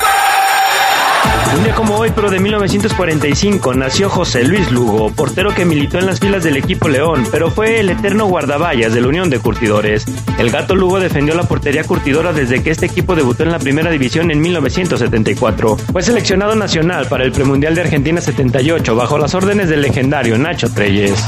[1.55, 6.05] Un día como hoy, pero de 1945, nació José Luis Lugo, portero que militó en
[6.05, 10.05] las filas del equipo León, pero fue el eterno guardaballas de la Unión de Curtidores.
[10.37, 13.91] El gato Lugo defendió la portería curtidora desde que este equipo debutó en la primera
[13.91, 15.77] división en 1974.
[15.91, 20.71] Fue seleccionado nacional para el premundial de Argentina 78 bajo las órdenes del legendario Nacho
[20.73, 21.21] Treyes.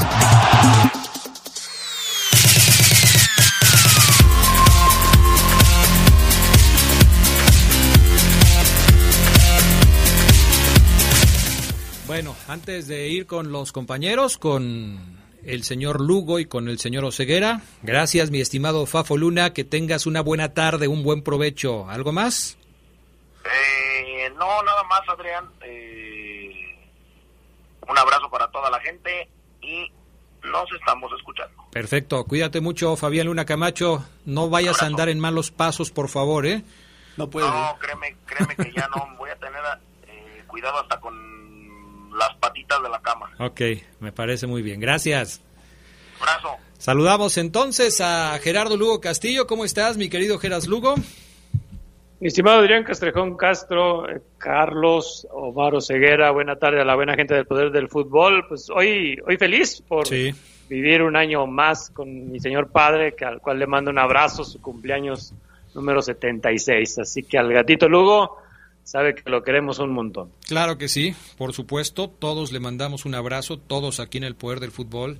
[12.64, 17.60] Antes de ir con los compañeros, con el señor Lugo y con el señor Oceguera,
[17.82, 21.86] gracias mi estimado Fafo Luna, que tengas una buena tarde, un buen provecho.
[21.90, 22.56] ¿Algo más?
[23.44, 25.50] Eh, no, nada más, Adrián.
[25.60, 26.74] Eh,
[27.86, 29.28] un abrazo para toda la gente
[29.60, 29.92] y
[30.44, 31.64] nos estamos escuchando.
[31.70, 34.06] Perfecto, cuídate mucho, Fabián Luna Camacho.
[34.24, 36.62] No vayas a andar en malos pasos, por favor, ¿eh?
[37.18, 37.46] No puede.
[37.46, 39.60] No, créeme, créeme que ya no voy a tener
[40.08, 41.33] eh, cuidado hasta con
[42.54, 43.30] patitas de la cama.
[43.38, 43.60] Ok,
[44.00, 44.80] me parece muy bien.
[44.80, 45.40] Gracias.
[46.20, 46.56] Abrazo.
[46.78, 49.46] Saludamos entonces a Gerardo Lugo Castillo.
[49.46, 50.94] ¿Cómo estás, mi querido Geras Lugo?
[52.20, 57.34] Mi estimado Adrián Castrejón Castro, eh, Carlos, Omar Ceguera, buena tarde a la buena gente
[57.34, 58.46] del Poder del Fútbol.
[58.48, 60.32] Pues hoy, hoy feliz por Sí.
[60.68, 64.44] vivir un año más con mi señor padre, que al cual le mando un abrazo,
[64.44, 65.34] su cumpleaños
[65.74, 66.98] número 76.
[67.00, 68.38] Así que al gatito Lugo,
[68.84, 70.30] sabe que lo queremos un montón.
[70.46, 72.08] Claro que sí, por supuesto.
[72.08, 75.18] Todos le mandamos un abrazo, todos aquí en el Poder del Fútbol.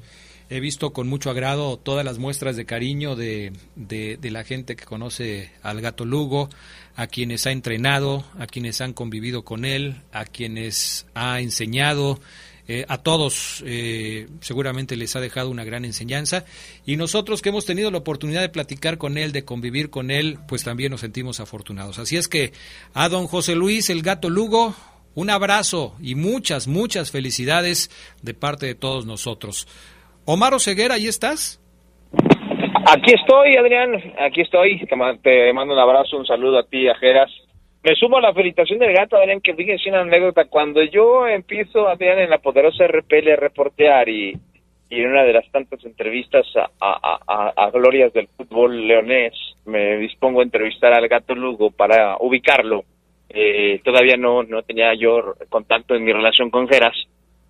[0.51, 4.77] He visto con mucho agrado todas las muestras de cariño de, de, de, la gente
[4.77, 6.51] que conoce al gato Lugo,
[6.97, 12.21] a quienes ha entrenado, a quienes han convivido con él, a quienes ha enseñado.
[12.67, 16.47] Eh, a todos eh, seguramente les ha dejado una gran enseñanza
[16.87, 20.39] y nosotros que hemos tenido la oportunidad de platicar con él, de convivir con él,
[20.49, 21.99] pues también nos sentimos afortunados.
[21.99, 22.53] Así es que
[22.95, 24.75] a don José Luis, el gato Lugo,
[25.15, 27.91] un abrazo y muchas, muchas felicidades
[28.23, 29.69] de parte de todos nosotros.
[30.25, 31.61] Omar Oseguera, ¿ahí estás?
[32.87, 34.81] Aquí estoy, Adrián, aquí estoy.
[34.87, 36.95] Te mando un abrazo, un saludo a ti, a.
[37.85, 40.47] Me sumo a la felicitación del gato, Adrián, que fíjense una anécdota.
[40.47, 44.33] Cuando yo empiezo, Adrián, en la poderosa RPL a reportear y,
[44.89, 49.35] y en una de las tantas entrevistas a, a, a, glorias del fútbol leonés,
[49.67, 52.85] me dispongo a entrevistar al gato Lugo para ubicarlo.
[53.29, 56.97] Eh, todavía no, no tenía yo contacto en mi relación con Geras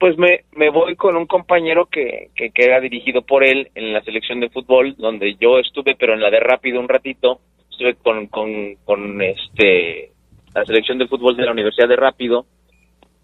[0.01, 3.93] pues me, me voy con un compañero que, que, que, era dirigido por él en
[3.93, 7.95] la selección de fútbol, donde yo estuve, pero en la de rápido un ratito, estuve
[7.95, 10.11] con, con, con este
[10.55, 12.47] la selección de fútbol de la Universidad de Rápido,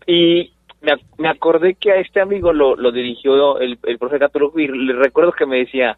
[0.07, 4.53] y me, me acordé que a este amigo lo, lo dirigió el, el profe Gato
[4.57, 5.97] y le recuerdo que me decía,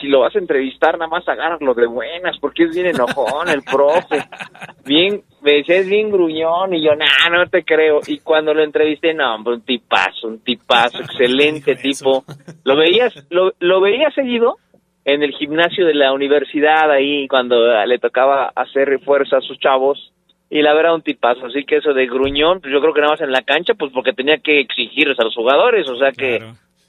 [0.00, 3.62] si lo vas a entrevistar, nada más agárralo de buenas, porque es bien enojón el
[3.62, 4.24] profe.
[4.84, 7.98] Bien, me decía, es bien gruñón, y yo, nah, no te creo.
[8.06, 12.24] Y cuando lo entrevisté, no, hombre, un tipazo, un tipazo, excelente tipo.
[12.64, 14.58] Lo veías, lo, lo veía seguido
[15.04, 20.12] en el gimnasio de la universidad, ahí, cuando le tocaba hacer fuerza a sus chavos.
[20.48, 21.46] Y la verdad, un tipazo.
[21.46, 23.92] Así que eso de gruñón, pues yo creo que nada más en la cancha, pues
[23.92, 26.40] porque tenía que exigirles a los jugadores, o sea que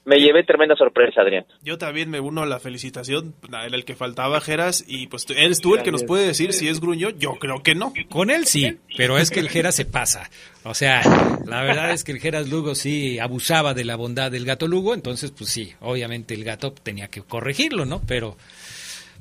[0.08, 1.44] me llevé tremenda sorpresa, Adrián.
[1.62, 5.60] Yo también me uno a la felicitación, era el que faltaba, Geras, y pues eres
[5.60, 7.92] tú el que nos puede decir si es gruño, yo creo que no.
[8.08, 10.30] Con él sí, pero es que el Geras se pasa.
[10.64, 11.02] O sea,
[11.46, 14.94] la verdad es que el Geras Lugo sí abusaba de la bondad del gato Lugo,
[14.94, 18.00] entonces pues sí, obviamente el gato tenía que corregirlo, ¿no?
[18.08, 18.38] Pero,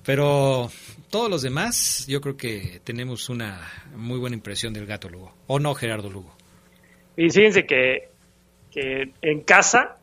[0.08, 0.72] pero
[1.10, 3.60] todos los demás, yo creo que tenemos una
[3.94, 5.34] muy buena impresión del gato Lugo.
[5.48, 6.34] ¿O no, Gerardo Lugo?
[7.18, 8.08] Y fíjense que,
[8.72, 9.98] que en casa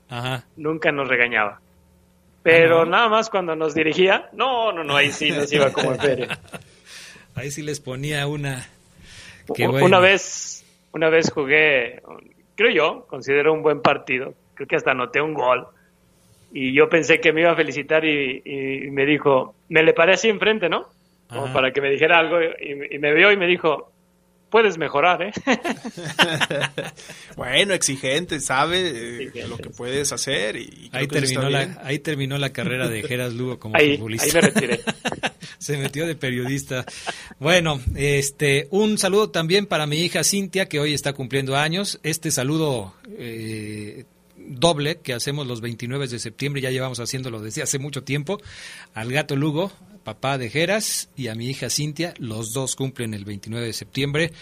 [0.56, 1.58] nunca nos regañaba.
[2.42, 5.92] Pero Ah, nada más cuando nos dirigía, no, no, no, ahí sí nos iba como
[5.92, 6.38] en feria.
[7.34, 8.68] Ahí sí les ponía una...
[9.48, 9.86] Bueno.
[9.86, 12.02] Una vez, una vez jugué,
[12.54, 14.34] creo yo, considero un buen partido.
[14.52, 15.66] Creo que hasta anoté un gol.
[16.56, 20.12] Y yo pensé que me iba a felicitar y, y me dijo, me le paré
[20.14, 20.86] así enfrente, ¿no?
[21.28, 21.52] Como Ajá.
[21.52, 22.38] para que me dijera algo.
[22.40, 23.90] Y, y me vio y me dijo,
[24.50, 25.32] puedes mejorar, ¿eh?
[27.36, 32.52] Bueno, exigente, sabe eh, lo que puedes hacer y Ahí terminó, la, ahí terminó la
[32.52, 34.26] carrera de Geras Lugo como Ahí- futbolista.
[34.26, 34.80] ahí me retiré.
[35.58, 36.84] Se metió de periodista.
[37.40, 41.98] Bueno, este, un saludo también para mi hija Cintia, que hoy está cumpliendo años.
[42.02, 44.04] Este saludo eh,
[44.58, 48.40] doble que hacemos los 29 de septiembre, ya llevamos haciéndolo desde hace mucho tiempo,
[48.94, 49.72] al gato Lugo,
[50.04, 54.32] papá de Geras, y a mi hija Cintia, los dos cumplen el 29 de septiembre.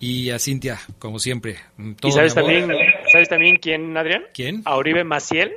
[0.00, 2.68] Y a Cintia, como siempre, mm, todo ¿Y sabes también,
[3.12, 4.24] sabes también quién, Adrián?
[4.34, 4.62] ¿Quién?
[4.64, 5.52] A Oribe Maciel,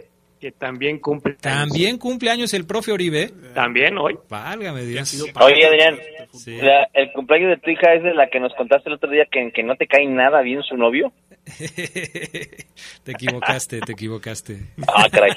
[0.45, 1.33] que también cumple.
[1.41, 3.31] También cumple años el profe Oribe.
[3.55, 4.15] También hoy.
[4.29, 5.19] Válgame Dios.
[5.41, 5.97] Oye, Adrián,
[6.33, 6.57] Sí.
[6.61, 9.25] la- el cumpleaños de tu hija es de la que nos contaste el otro día
[9.31, 11.11] que, que no te cae nada bien su novio.
[13.03, 14.59] Te equivocaste, te equivocaste.
[14.87, 15.31] Ah, caray.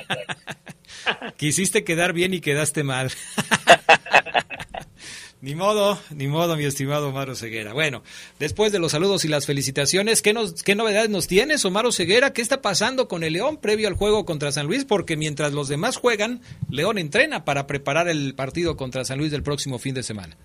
[1.38, 3.10] Quisiste quedar bien y quedaste mal.
[5.40, 7.72] Ni modo, ni modo, mi estimado Omar Ceguera.
[7.72, 8.02] Bueno,
[8.40, 12.32] después de los saludos y las felicitaciones, ¿qué, nos, ¿qué novedades nos tienes, Omar Ceguera?
[12.32, 14.84] ¿Qué está pasando con el León previo al juego contra San Luis?
[14.84, 19.44] Porque mientras los demás juegan, León entrena para preparar el partido contra San Luis del
[19.44, 20.36] próximo fin de semana.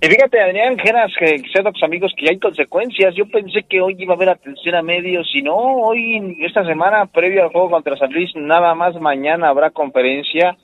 [0.00, 1.42] Y fíjate, Adrián, Geras, que
[1.82, 3.14] amigos, que hay consecuencias.
[3.16, 7.06] Yo pensé que hoy iba a haber atención a medios, y no, hoy, esta semana,
[7.06, 10.56] previo al juego contra San Luis, nada más mañana habrá conferencia.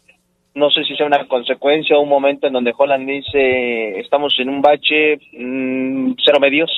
[0.54, 4.48] No sé si sea una consecuencia o un momento en donde Holland dice, estamos en
[4.50, 6.70] un bache, mm, cero medios.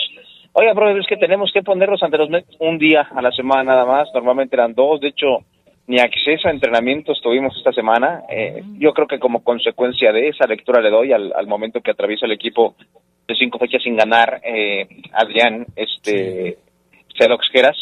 [0.53, 3.65] Oiga, profe, es que tenemos que ponerlos ante los medios un día a la semana
[3.65, 4.09] nada más.
[4.15, 5.41] Normalmente eran dos, de hecho,
[5.87, 8.23] ni acceso a entrenamientos tuvimos esta semana.
[8.31, 11.91] Eh, yo creo que como consecuencia de esa lectura le doy al, al momento que
[11.91, 12.77] atraviesa el equipo
[13.27, 16.59] de cinco fechas sin ganar, eh, Adrián, este,
[17.19, 17.77] Cedox Geras.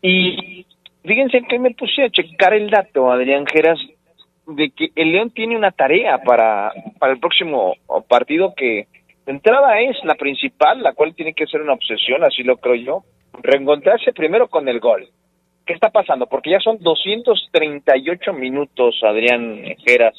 [0.00, 0.66] Y
[1.04, 3.78] fíjense que me puse a checar el dato, Adrián Geras,
[4.46, 7.74] de que el León tiene una tarea para, para el próximo
[8.08, 8.86] partido que
[9.24, 12.74] de entrada es la principal, la cual tiene que ser una obsesión, así lo creo
[12.74, 13.04] yo,
[13.40, 15.08] reencontrarse primero con el gol.
[15.64, 16.26] ¿Qué está pasando?
[16.26, 20.14] Porque ya son 238 minutos, Adrián Geras,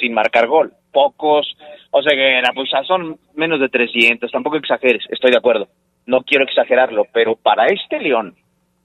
[0.00, 0.72] sin marcar gol.
[0.92, 1.56] Pocos,
[1.90, 5.66] o sea que pues son menos de 300, tampoco exageres, estoy de acuerdo.
[6.06, 8.36] No quiero exagerarlo, pero para este León,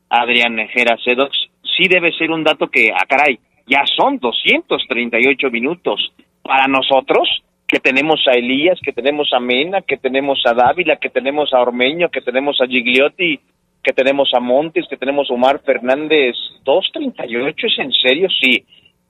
[0.09, 6.13] Adrián Geras, sí debe ser un dato que, ah, caray, ya son 238 minutos.
[6.41, 11.09] Para nosotros, que tenemos a Elías, que tenemos a Mena, que tenemos a Dávila, que
[11.09, 13.39] tenemos a Ormeño, que tenemos a Gigliotti,
[13.83, 18.65] que tenemos a Montes, que tenemos a Omar Fernández, 238 es en serio, sí.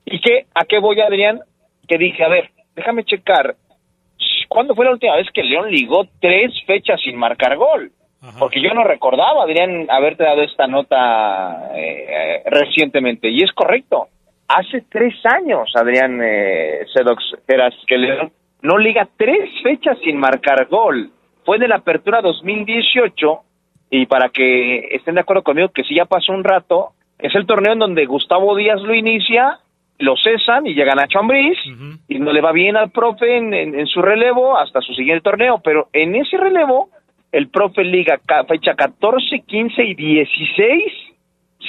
[0.06, 0.46] ¿Y qué?
[0.54, 1.40] ¿A qué voy, Adrián?
[1.88, 3.56] Que dije, a ver, déjame checar.
[4.48, 7.92] ¿Cuándo fue la última vez que León ligó tres fechas sin marcar gol?
[8.38, 13.30] Porque yo no recordaba, Adrián, haberte dado esta nota eh, recientemente.
[13.30, 14.10] Y es correcto.
[14.56, 17.24] Hace tres años, Adrián eh, Sedox,
[17.88, 18.30] que
[18.62, 21.10] no liga tres fechas sin marcar gol.
[21.46, 23.40] Fue de la apertura 2018
[23.92, 27.46] y para que estén de acuerdo conmigo que si ya pasó un rato, es el
[27.46, 29.60] torneo en donde Gustavo Díaz lo inicia,
[30.00, 31.58] lo cesan y llega Nacho Ambriz
[32.10, 35.62] y no le va bien al profe en, en, su relevo hasta su siguiente torneo,
[35.64, 36.90] pero en ese relevo
[37.32, 41.11] el profe liga fecha 14, 15 y 16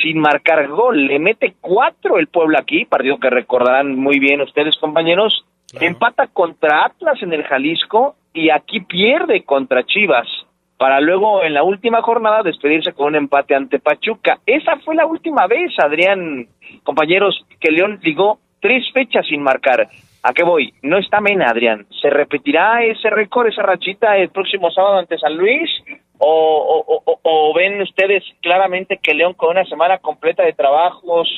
[0.01, 4.77] sin marcar gol, le mete cuatro el pueblo aquí, partido que recordarán muy bien ustedes
[4.79, 5.45] compañeros,
[5.81, 10.29] empata contra Atlas en el Jalisco y aquí pierde contra Chivas
[10.83, 14.41] para luego en la última jornada despedirse con un empate ante Pachuca.
[14.45, 16.49] Esa fue la última vez, Adrián,
[16.83, 19.89] compañeros, que León ligó tres fechas sin marcar.
[20.25, 20.75] ¿A qué voy?
[20.83, 21.87] No está Mena, Adrián.
[22.01, 25.71] ¿Se repetirá ese récord, esa rachita el próximo sábado ante San Luis?
[26.25, 31.29] ¿O, o, ven ustedes claramente que León con una semana completa de trabajos,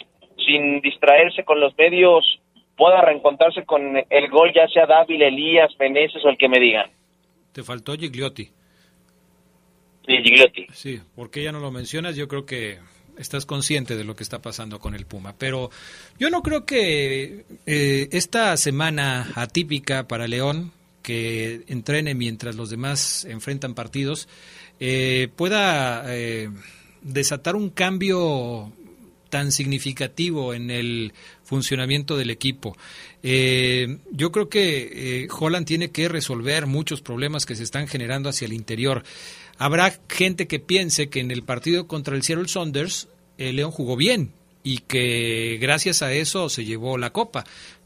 [0.44, 2.38] sin distraerse con los medios,
[2.76, 6.90] pueda reencontrarse con el gol, ya sea Dávila, Elías, Meneses o el que me digan?
[7.52, 8.44] Te faltó Gigliotti.
[10.06, 10.66] Sí, Gigliotti.
[10.72, 12.78] Sí, porque ya no lo mencionas, yo creo que
[13.16, 15.34] estás consciente de lo que está pasando con el Puma.
[15.38, 15.70] Pero
[16.18, 20.72] yo no creo que eh, esta semana atípica para León,
[21.02, 24.28] que entrene mientras los demás enfrentan partidos,
[24.86, 26.50] eh, pueda eh,
[27.00, 28.70] desatar un cambio
[29.30, 32.76] tan significativo en el funcionamiento del equipo.
[33.22, 38.52] yo creo que Holland tiene que resolver muchos problemas que se están generando hacia el
[38.52, 39.04] interior.
[39.56, 43.08] Habrá gente que piense que en el partido contra el Seattle Saunders
[43.38, 44.32] el León jugó bien
[44.62, 47.44] y que gracias a eso se llevó la copa.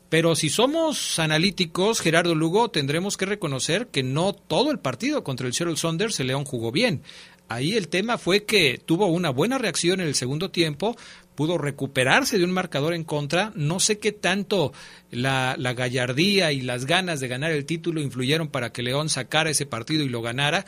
[0.09, 5.47] Pero si somos analíticos, Gerardo Lugo, tendremos que reconocer que no todo el partido contra
[5.47, 7.03] el Seattle Saunders el León jugó bien.
[7.49, 10.97] Ahí el tema fue que tuvo una buena reacción en el segundo tiempo,
[11.35, 13.53] pudo recuperarse de un marcador en contra.
[13.55, 14.73] No sé qué tanto
[15.11, 19.51] la, la, gallardía y las ganas de ganar el título influyeron para que León sacara
[19.51, 20.67] ese partido y lo ganara,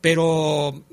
[0.00, 0.84] pero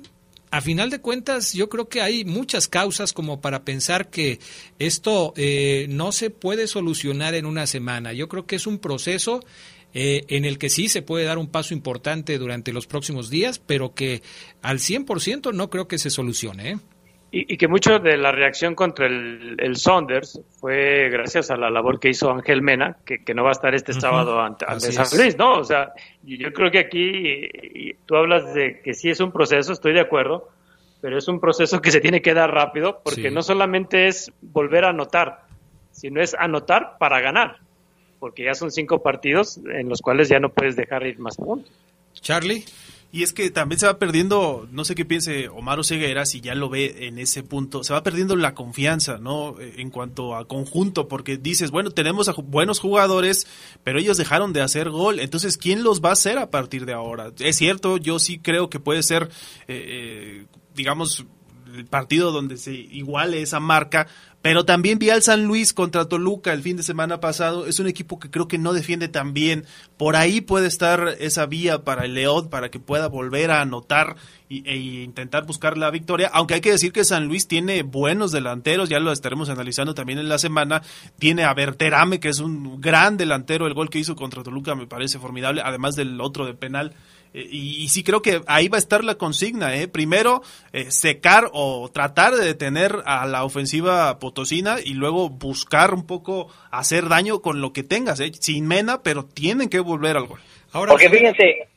[0.52, 4.40] a final de cuentas yo creo que hay muchas causas como para pensar que
[4.80, 8.14] esto eh, no se puede solucionar en una semana.
[8.14, 9.42] Yo creo que es un proceso
[9.94, 13.60] eh, en el que sí se puede dar un paso importante durante los próximos días,
[13.60, 14.22] pero que
[14.62, 16.72] al 100% no creo que se solucione.
[16.72, 16.78] ¿eh?
[17.32, 22.00] Y, que mucho de la reacción contra el, el, Saunders fue gracias a la labor
[22.00, 25.38] que hizo Ángel Mena, que, que no va a estar este sábado ante, San Luis,
[25.38, 25.60] ¿no?
[25.60, 29.94] O sea, yo creo que aquí tú hablas de que sí es un proceso, estoy
[29.94, 30.50] de acuerdo,
[31.02, 34.86] pero es un proceso que se tiene que dar rápido, porque no solamente es volver
[34.86, 35.44] a anotar,
[35.92, 37.58] sino es anotar para ganar,
[38.20, 41.72] porque ya son cinco partidos en los cuales ya no puedes dejar ir más puntos.
[42.14, 42.66] Charlie.
[43.12, 46.54] Y es que también se va perdiendo, no sé qué piense Omar Ceguera si ya
[46.54, 49.56] lo ve en ese punto, se va perdiendo la confianza, ¿no?
[49.60, 53.48] En cuanto a conjunto, porque dices, bueno, tenemos a buenos jugadores,
[53.84, 56.94] pero ellos dejaron de hacer gol, entonces, ¿quién los va a hacer a partir de
[56.94, 57.32] ahora?
[57.40, 59.30] Es cierto, yo sí creo que puede ser,
[59.68, 60.46] eh, eh
[60.76, 61.26] digamos,
[61.76, 64.08] el partido donde se iguale esa marca,
[64.42, 67.66] pero también vi al San Luis contra Toluca el fin de semana pasado.
[67.66, 69.66] Es un equipo que creo que no defiende tan bien.
[69.98, 74.16] Por ahí puede estar esa vía para el León para que pueda volver a anotar
[74.50, 76.32] e intentar buscar la victoria.
[76.34, 80.20] Aunque hay que decir que San Luis tiene buenos delanteros, ya lo estaremos analizando también
[80.20, 80.84] en la semana.
[81.20, 83.68] Tiene a Berterame, que es un gran delantero.
[83.68, 86.94] El gol que hizo contra Toluca me parece formidable, además del otro de penal.
[87.34, 89.88] Eh, y, sí creo que ahí va a estar la consigna, ¿eh?
[89.88, 90.42] Primero,
[90.74, 96.48] eh, secar o tratar de detener a la ofensiva potosina y luego buscar un poco
[96.72, 98.32] hacer daño con lo que tengas, ¿eh?
[98.34, 100.40] Sin mena, pero tienen que volver al gol.
[100.72, 101.68] Ahora, Porque fíjense,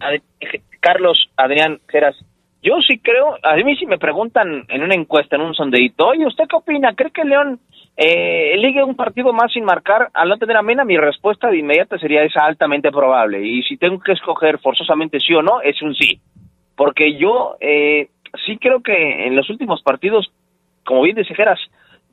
[0.81, 2.17] Carlos, Adrián, Geras,
[2.63, 6.27] yo sí creo, a mí si me preguntan en una encuesta, en un sondeito, oye,
[6.27, 6.95] ¿usted qué opina?
[6.95, 7.59] ¿Cree que León
[7.97, 11.59] eh, ligue un partido más sin marcar al no tener a Mena, mi respuesta de
[11.59, 13.45] inmediata sería esa altamente probable.
[13.47, 16.21] Y si tengo que escoger forzosamente sí o no, es un sí.
[16.75, 18.09] Porque yo eh,
[18.47, 20.33] sí creo que en los últimos partidos,
[20.85, 21.61] como bien dijeras,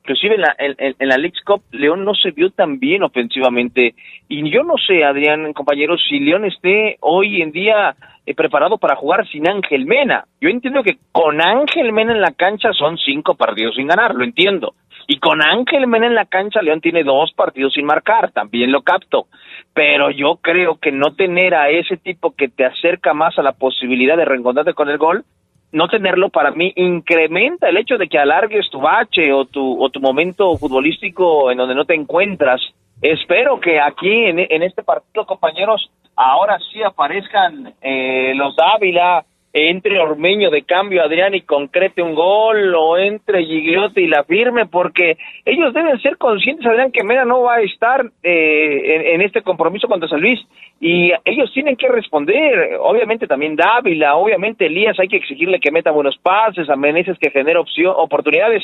[0.00, 3.94] inclusive en la, en, la League Cup, León no se vio tan bien ofensivamente.
[4.28, 8.96] Y yo no sé, Adrián, compañeros, si León esté hoy en día eh, preparado para
[8.96, 10.26] jugar sin Ángel Mena.
[10.42, 14.24] Yo entiendo que con Ángel Mena en la cancha son cinco partidos sin ganar, lo
[14.24, 14.74] entiendo
[15.06, 18.82] Y con Ángel Mena en la cancha, León tiene dos partidos sin marcar, también lo
[18.82, 19.26] capto.
[19.74, 23.52] Pero yo creo que no tener a ese tipo que te acerca más a la
[23.52, 25.24] posibilidad de reencontrarte con el gol,
[25.72, 29.88] no tenerlo para mí incrementa el hecho de que alargues tu bache o tu, o
[29.90, 32.60] tu momento futbolístico en donde no te encuentras.
[33.00, 39.98] Espero que aquí en, en este partido, compañeros, ahora sí aparezcan eh, los Dávila, entre
[39.98, 45.18] Ormeño de cambio Adrián y concrete un gol o entre Gigliotti y la firme porque
[45.44, 49.88] ellos deben ser conscientes Adrián que Mena no va a estar eh, en, este compromiso
[49.88, 50.40] contra San Luis
[50.80, 52.78] y ellos tienen que responder.
[52.80, 57.30] Obviamente también Dávila obviamente Elías hay que exigirle que meta buenos pases a Meneses que
[57.30, 58.62] genere opción, oportunidades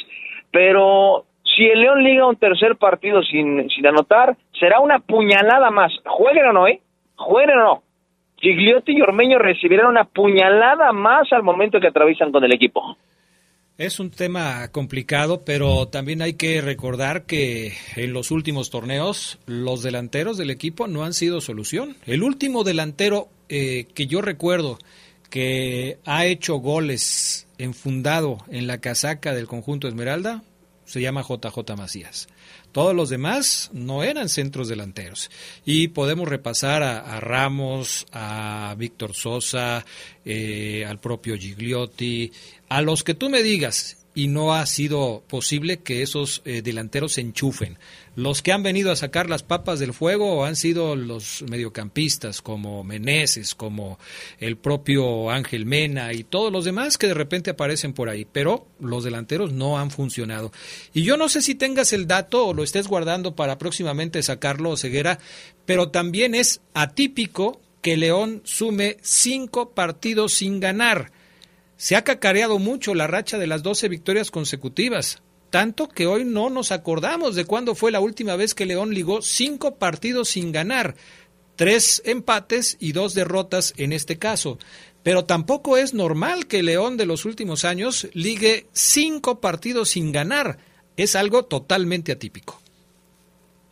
[0.52, 1.24] pero
[1.56, 6.46] si el León liga un tercer partido sin, sin anotar será una puñalada más jueguen
[6.46, 6.80] o no eh
[7.16, 7.82] jueguen o no
[8.38, 12.96] Gigliotti y Ormeño recibirán una puñalada más al momento que atraviesan con el equipo.
[13.78, 19.82] Es un tema complicado, pero también hay que recordar que en los últimos torneos los
[19.82, 21.96] delanteros del equipo no han sido solución.
[22.06, 24.78] El último delantero eh, que yo recuerdo
[25.28, 30.42] que ha hecho goles enfundado en la casaca del conjunto Esmeralda
[30.86, 32.28] se llama JJ Macías.
[32.76, 35.30] Todos los demás no eran centros delanteros.
[35.64, 39.86] Y podemos repasar a, Ramos, a Víctor Sosa,
[40.26, 42.32] eh, al propio Gigliotti,
[42.68, 44.05] a los que tú me digas.
[44.16, 47.78] Y no ha sido posible que esos eh, delanteros se enchufen.
[48.16, 52.82] Los que han venido a sacar las papas del fuego han sido los mediocampistas, como
[52.82, 53.98] Meneses, como
[54.38, 58.24] el propio Ángel Mena y todos los demás que de repente aparecen por ahí.
[58.24, 60.50] Pero los delanteros no han funcionado.
[60.94, 64.78] Y yo no sé si tengas el dato o lo estés guardando para próximamente sacarlo,
[64.78, 65.18] Ceguera,
[65.66, 71.12] pero también es atípico que León sume cinco partidos sin ganar.
[71.76, 76.50] Se ha cacareado mucho la racha de las 12 victorias consecutivas tanto que hoy no
[76.50, 80.94] nos acordamos de cuándo fue la última vez que León ligó cinco partidos sin ganar,
[81.56, 84.58] tres empates y dos derrotas en este caso.
[85.02, 90.58] Pero tampoco es normal que León de los últimos años ligue cinco partidos sin ganar.
[90.96, 92.60] Es algo totalmente atípico.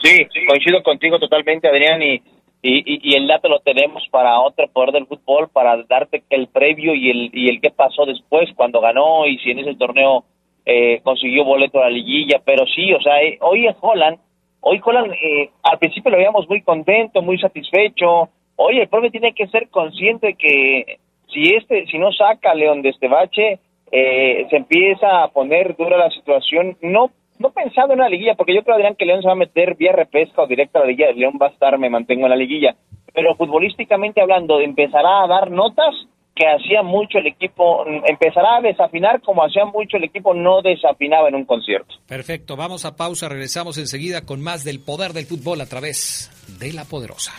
[0.02, 2.22] Sí, coincido contigo totalmente, Adrián, y,
[2.66, 6.94] y, y, el dato lo tenemos para otro poder del fútbol, para darte el previo
[6.94, 10.24] y el, y el qué pasó después, cuando ganó y si en ese torneo
[10.64, 14.18] eh, consiguió boleto a la liguilla, pero sí, o sea, eh, hoy en Holland,
[14.60, 19.34] hoy Holland, eh, al principio lo veíamos muy contento, muy satisfecho, hoy el profe tiene
[19.34, 21.00] que ser consciente que
[21.34, 23.58] si este, si no saca a León de este bache,
[23.92, 27.10] eh, se empieza a poner dura la situación, no
[27.44, 29.76] no pensando en la liguilla, porque yo creo, Adrián, que León se va a meter
[29.76, 32.36] vía repesca o directa a la liguilla, León va a estar, me mantengo en la
[32.36, 32.74] liguilla,
[33.12, 35.94] pero futbolísticamente hablando, empezará a dar notas
[36.34, 41.28] que hacía mucho el equipo, empezará a desafinar como hacía mucho el equipo no desafinaba
[41.28, 41.94] en un concierto.
[42.08, 46.72] Perfecto, vamos a pausa, regresamos enseguida con más del poder del fútbol a través de
[46.72, 47.32] la poderosa.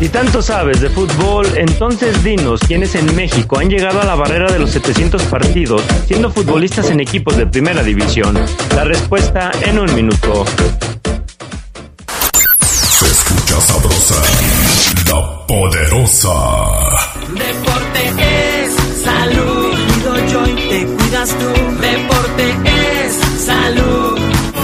[0.00, 4.50] Si tanto sabes de fútbol, entonces dinos quiénes en México han llegado a la barrera
[4.50, 8.34] de los 700 partidos siendo futbolistas en equipos de primera división.
[8.74, 10.46] La respuesta en un minuto.
[12.06, 14.22] Se escucha sabrosa,
[15.06, 16.30] la poderosa.
[17.34, 18.74] Deporte es
[19.04, 19.74] salud.
[19.92, 21.44] Cuido yo y te cuidas tú.
[21.78, 23.89] Deporte es salud.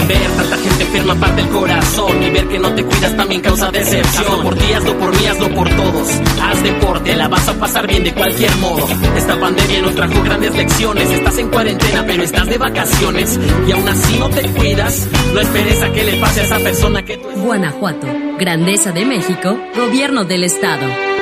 [0.07, 3.71] Ver tanta gente enferma parte el corazón y ver que no te cuidas también causa
[3.71, 4.23] decepción.
[4.25, 6.09] Hazlo por ti, hazlo por mí, hazlo por todos.
[6.41, 8.87] Haz deporte, la vas a pasar bien de cualquier modo.
[9.17, 11.09] Esta pandemia nos trajo grandes lecciones.
[11.11, 15.07] Estás en cuarentena, pero estás de vacaciones y aún así no te cuidas.
[15.33, 17.27] No esperes a que le pase a esa persona que tú.
[17.41, 18.07] Guanajuato,
[18.39, 21.16] Grandeza de México, Gobierno del Estado.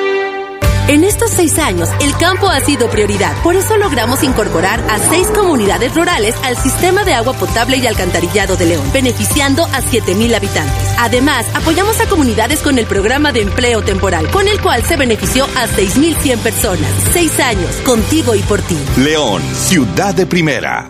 [0.88, 3.36] En estos seis años, el campo ha sido prioridad.
[3.42, 8.56] Por eso logramos incorporar a seis comunidades rurales al sistema de agua potable y alcantarillado
[8.56, 10.94] de León, beneficiando a 7.000 habitantes.
[10.96, 15.46] Además, apoyamos a comunidades con el programa de empleo temporal, con el cual se benefició
[15.56, 16.88] a 6.100 personas.
[17.12, 18.78] Seis años, contigo y por ti.
[18.98, 20.88] León, ciudad de primera.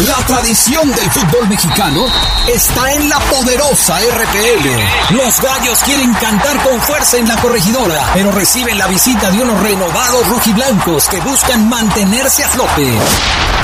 [0.00, 2.04] La tradición del fútbol mexicano
[2.46, 5.14] está en la poderosa RPL.
[5.14, 9.58] Los gallos quieren cantar con fuerza en la corregidora, pero reciben la visita de unos
[9.62, 12.92] renovados rojiblancos que buscan mantenerse a flote.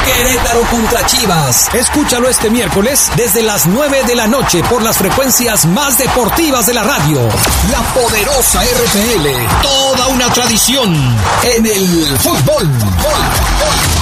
[0.07, 1.69] Querétaro contra Chivas.
[1.75, 6.73] Escúchalo este miércoles desde las 9 de la noche por las frecuencias más deportivas de
[6.73, 7.29] la radio.
[7.71, 9.63] La poderosa RPL.
[9.63, 10.95] Toda una tradición
[11.43, 12.63] en el fútbol.
[12.63, 14.02] fútbol, fútbol,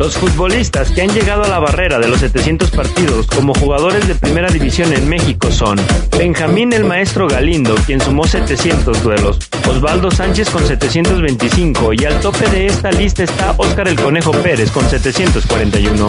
[0.00, 4.14] Los futbolistas que han llegado a la barrera de los 700 partidos como jugadores de
[4.14, 5.78] primera división en México son
[6.16, 9.38] Benjamín el Maestro Galindo, quien sumó 700 duelos,
[9.68, 14.70] Osvaldo Sánchez con 725 y al tope de esta lista está Óscar el Conejo Pérez
[14.70, 16.08] con 741.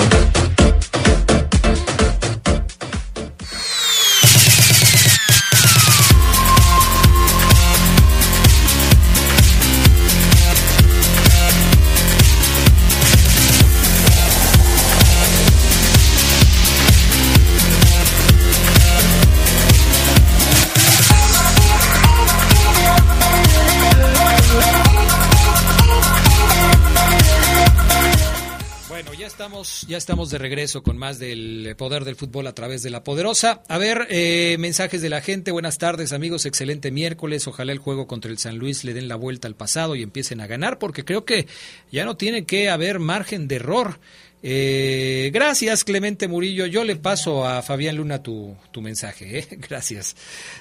[29.88, 33.63] Ya estamos de regreso con más del poder del fútbol a través de la poderosa.
[33.67, 35.51] A ver, eh, mensajes de la gente.
[35.51, 36.45] Buenas tardes, amigos.
[36.45, 37.47] Excelente miércoles.
[37.47, 40.41] Ojalá el juego contra el San Luis le den la vuelta al pasado y empiecen
[40.41, 41.47] a ganar, porque creo que
[41.91, 43.99] ya no tiene que haber margen de error.
[44.43, 46.65] Eh, gracias, Clemente Murillo.
[46.65, 49.39] Yo le paso a Fabián Luna tu, tu mensaje.
[49.39, 49.47] ¿eh?
[49.69, 50.15] Gracias.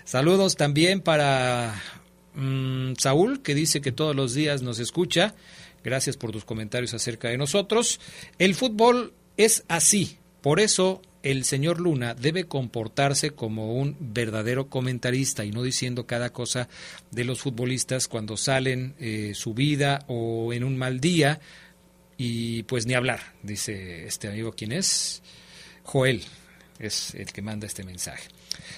[0.04, 1.80] Saludos también para
[2.34, 5.34] mm, Saúl, que dice que todos los días nos escucha.
[5.82, 8.00] Gracias por tus comentarios acerca de nosotros.
[8.38, 10.18] El fútbol es así.
[10.42, 16.30] Por eso el señor Luna debe comportarse como un verdadero comentarista y no diciendo cada
[16.30, 16.68] cosa
[17.10, 21.40] de los futbolistas cuando salen eh, su vida o en un mal día
[22.16, 25.22] y pues ni hablar, dice este amigo quién es,
[25.84, 26.22] Joel,
[26.78, 28.28] es el que manda este mensaje.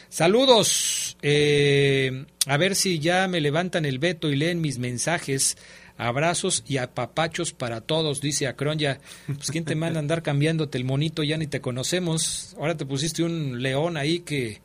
[0.08, 5.56] Saludos, eh, a ver si ya me levantan el veto y leen mis mensajes
[6.02, 8.98] Abrazos y apapachos para todos, dice Acronya.
[9.26, 12.56] Pues quién te manda a andar cambiándote el monito, ya ni te conocemos.
[12.58, 14.60] Ahora te pusiste un león ahí que...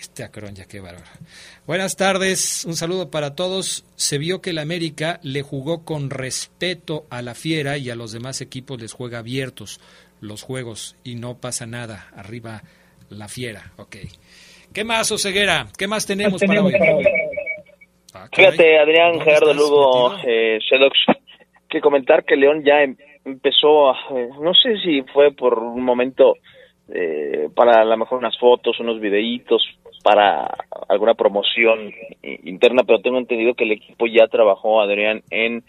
[0.00, 1.06] Este Acronya, qué bárbaro.
[1.66, 3.84] Buenas tardes, un saludo para todos.
[3.96, 8.12] Se vio que el América le jugó con respeto a la Fiera y a los
[8.12, 9.80] demás equipos les juega abiertos
[10.20, 12.08] los juegos y no pasa nada.
[12.16, 12.62] Arriba
[13.10, 13.96] la Fiera, ok.
[14.72, 15.68] ¿Qué más, Oseguera?
[15.76, 16.74] ¿Qué más tenemos, para hoy?
[18.14, 20.58] Ah, Fíjate, Adrián Gerardo Lugo, eh,
[21.68, 25.84] que comentar que León ya em, empezó, a, eh, no sé si fue por un
[25.84, 26.34] momento
[26.92, 29.62] eh, para a lo mejor unas fotos, unos videitos,
[30.02, 30.48] para
[30.88, 31.92] alguna promoción
[32.22, 35.62] interna, pero tengo entendido que el equipo ya trabajó, Adrián, en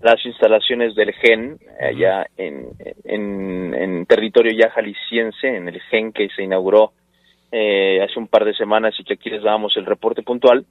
[0.00, 2.68] las instalaciones del GEN, allá en,
[3.04, 6.92] en, en territorio ya jalisciense, en el GEN que se inauguró
[7.58, 10.66] eh, hace un par de semanas y que aquí les dábamos el reporte puntual.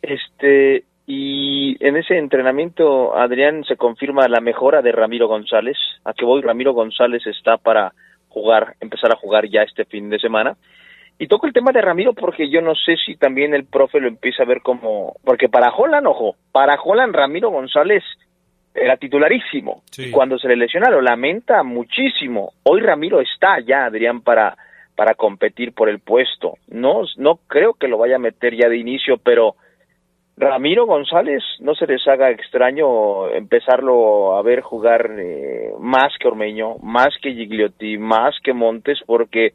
[0.00, 5.76] Este y en ese entrenamiento, Adrián, se confirma la mejora de Ramiro González.
[6.04, 7.92] A que voy, Ramiro González está para
[8.28, 10.56] jugar, empezar a jugar ya este fin de semana.
[11.18, 14.06] Y toco el tema de Ramiro porque yo no sé si también el profe lo
[14.06, 15.16] empieza a ver como...
[15.24, 18.04] Porque para Holland, ojo, para Holland Ramiro González
[18.72, 19.82] era titularísimo.
[20.12, 22.52] Cuando se le lesionaron, lamenta muchísimo.
[22.62, 24.56] Hoy Ramiro está ya, Adrián, para
[24.96, 26.54] para competir por el puesto.
[26.68, 29.56] No, no creo que lo vaya a meter ya de inicio, pero
[30.36, 36.78] Ramiro González no se les haga extraño empezarlo a ver jugar eh, más que Ormeño,
[36.78, 39.52] más que Gigliotti, más que Montes, porque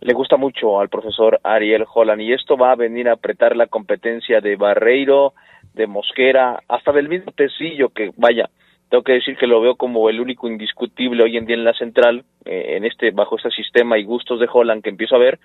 [0.00, 3.66] le gusta mucho al profesor Ariel Holland y esto va a venir a apretar la
[3.66, 5.34] competencia de Barreiro,
[5.74, 8.50] de Mosquera, hasta del mismo Tecillo que vaya,
[8.90, 11.74] tengo que decir que lo veo como el único indiscutible hoy en día en la
[11.74, 15.38] central, eh, en este, bajo este sistema y gustos de Holland que empiezo a ver,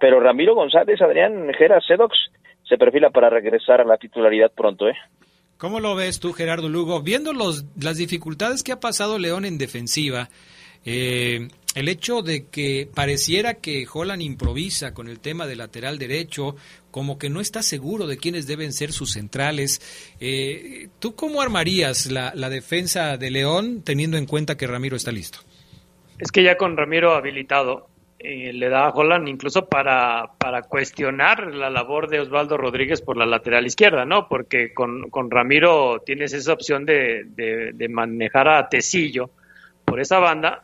[0.00, 2.16] pero Ramiro González, Adrián Jera, Sedox,
[2.68, 4.94] se perfila para regresar a la titularidad pronto, ¿eh?
[5.58, 7.02] ¿Cómo lo ves tú, Gerardo Lugo?
[7.02, 10.28] Viendo los, las dificultades que ha pasado León en defensiva,
[10.84, 16.56] eh, el hecho de que pareciera que Holland improvisa con el tema del lateral derecho,
[16.90, 19.80] como que no está seguro de quiénes deben ser sus centrales.
[20.20, 25.40] Eh, ¿Tú cómo armarías la, defensa de León teniendo en cuenta que Ramiro está listo?
[26.18, 27.88] Es que ya con Ramiro habilitado,
[28.20, 33.16] eh, le da a Holland incluso para, para cuestionar la labor de Osvaldo Rodríguez por
[33.16, 34.28] la lateral izquierda, ¿no?
[34.28, 37.24] Porque con, con Ramiro tienes esa opción de,
[37.74, 39.30] de manejar a Tecillo
[39.84, 40.62] por esa banda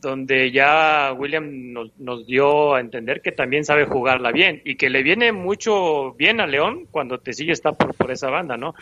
[0.00, 4.90] donde ya William nos, nos, dio a entender que también sabe jugarla bien y que
[4.90, 8.74] le viene mucho bien a León cuando Tecillo está por, por esa banda, ¿no?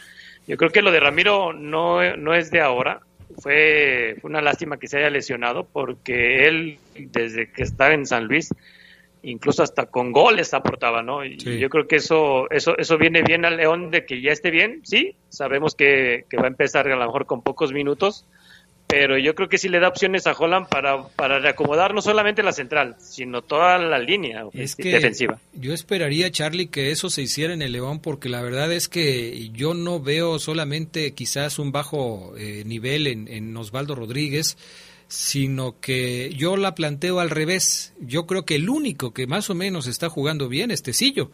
[0.46, 3.00] Yo creo que lo de Ramiro no, no es de ahora.
[3.38, 8.26] fue, fue una lástima que se haya lesionado porque él, desde que estaba en San
[8.26, 8.50] Luis,
[9.22, 11.24] incluso hasta con goles aportaba, ¿no?
[11.24, 14.50] Y yo creo que eso, eso, eso viene bien al León de que ya esté
[14.50, 18.26] bien, sí, sabemos que, que va a empezar a lo mejor con pocos minutos,
[18.92, 22.42] pero yo creo que sí le da opciones a Holland para, para reacomodar no solamente
[22.42, 25.40] la central, sino toda la línea es que defensiva.
[25.54, 29.48] Yo esperaría, Charlie, que eso se hiciera en el León, porque la verdad es que
[29.54, 34.58] yo no veo solamente quizás un bajo eh, nivel en, en Osvaldo Rodríguez,
[35.08, 37.94] sino que yo la planteo al revés.
[37.98, 41.30] Yo creo que el único que más o menos está jugando bien es Tecillo.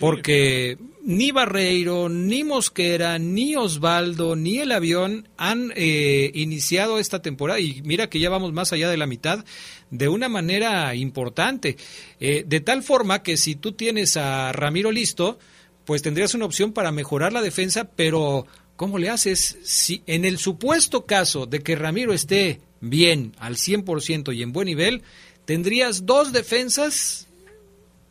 [0.00, 7.60] Porque ni Barreiro, ni Mosquera, ni Osvaldo, ni el avión han eh, iniciado esta temporada,
[7.60, 9.44] y mira que ya vamos más allá de la mitad,
[9.90, 11.76] de una manera importante.
[12.18, 15.38] Eh, de tal forma que si tú tienes a Ramiro listo,
[15.84, 19.58] pues tendrías una opción para mejorar la defensa, pero ¿cómo le haces?
[19.62, 24.66] Si en el supuesto caso de que Ramiro esté bien, al 100% y en buen
[24.66, 25.02] nivel,
[25.44, 27.28] tendrías dos defensas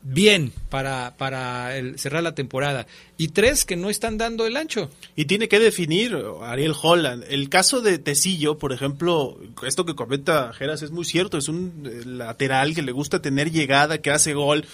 [0.02, 4.90] bien para, para el, cerrar la temporada y tres que no están dando el ancho.
[5.16, 7.24] Y tiene que definir Ariel Holland.
[7.30, 11.90] El caso de Tecillo, por ejemplo, esto que comenta Geras es muy cierto, es un
[11.90, 14.66] eh, lateral que le gusta tener llegada, que hace gol.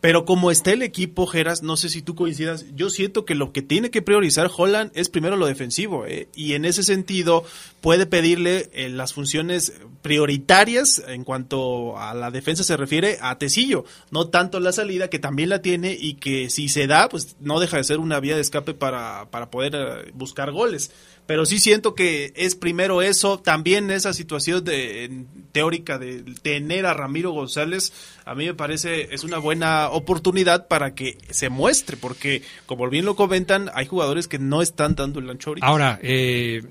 [0.00, 3.52] Pero como está el equipo, Geras, no sé si tú coincidas, yo siento que lo
[3.52, 6.04] que tiene que priorizar Holland es primero lo defensivo.
[6.04, 6.28] ¿eh?
[6.34, 7.44] Y en ese sentido
[7.80, 13.86] puede pedirle eh, las funciones prioritarias en cuanto a la defensa se refiere a Tecillo.
[14.10, 17.60] No tanto la salida, que también la tiene y que si se da, pues no
[17.60, 20.90] deja de ser una vía de escape para, para poder eh, buscar goles
[21.26, 26.94] pero sí siento que es primero eso, también esa situación de, teórica de tener a
[26.94, 27.92] Ramiro González,
[28.24, 33.06] a mí me parece es una buena oportunidad para que se muestre, porque como bien
[33.06, 35.66] lo comentan, hay jugadores que no están dando el ancho ahorita.
[35.66, 36.62] Ahora, eh,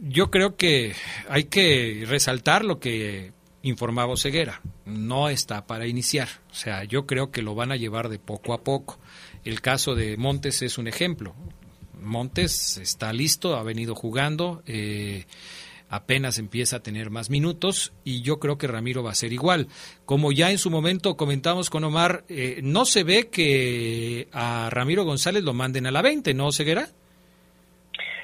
[0.00, 0.94] yo creo que
[1.28, 7.30] hay que resaltar lo que informaba Ceguera, no está para iniciar, o sea, yo creo
[7.30, 8.98] que lo van a llevar de poco a poco.
[9.44, 11.34] El caso de Montes es un ejemplo.
[12.00, 15.26] Montes está listo, ha venido jugando, eh,
[15.88, 19.68] apenas empieza a tener más minutos y yo creo que Ramiro va a ser igual.
[20.04, 25.04] Como ya en su momento comentamos con Omar, eh, no se ve que a Ramiro
[25.04, 26.90] González lo manden a la 20, ¿no, Ceguera?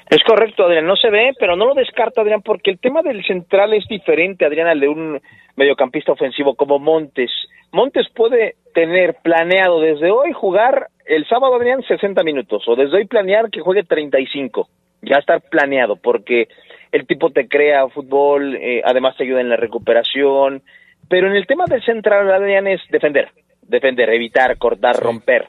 [0.09, 3.23] Es correcto, Adrián, no se ve, pero no lo descarta, Adrián, porque el tema del
[3.25, 5.19] central es diferente, Adrián, al de un
[5.55, 7.31] mediocampista ofensivo como Montes.
[7.71, 13.05] Montes puede tener planeado desde hoy jugar el sábado, Adrián, 60 minutos, o desde hoy
[13.05, 14.67] planear que juegue 35,
[15.01, 16.49] ya estar planeado, porque
[16.91, 20.61] el tipo te crea fútbol, eh, además te ayuda en la recuperación,
[21.09, 23.29] pero en el tema del central, Adrián, es defender,
[23.63, 25.47] defender, evitar, cortar, romper.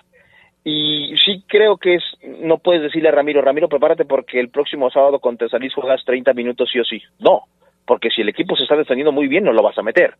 [0.69, 2.03] Y sí creo que es,
[2.41, 6.33] no puedes decirle a Ramiro, Ramiro, prepárate porque el próximo sábado contra Salís juegas 30
[6.33, 7.01] minutos sí o sí.
[7.21, 7.43] No,
[7.87, 10.15] porque si el equipo se está defendiendo muy bien, no lo vas a meter.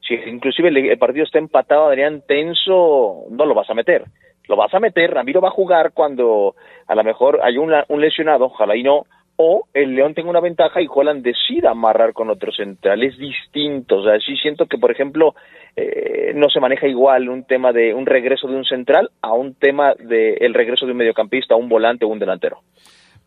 [0.00, 4.04] Si inclusive el, partido está empatado, Adrián, tenso, no lo vas a meter.
[4.48, 6.54] Lo vas a meter, Ramiro va a jugar cuando
[6.86, 9.04] a lo mejor hay un, un lesionado, ojalá y no,
[9.42, 13.02] o el León tenga una ventaja y Holland decida amarrar con otro central.
[13.02, 13.96] Es distinto.
[13.96, 15.34] O sea, sí siento que, por ejemplo,
[15.76, 19.54] eh, no se maneja igual un tema de un regreso de un central a un
[19.54, 22.58] tema de el regreso de un mediocampista, un volante o un delantero.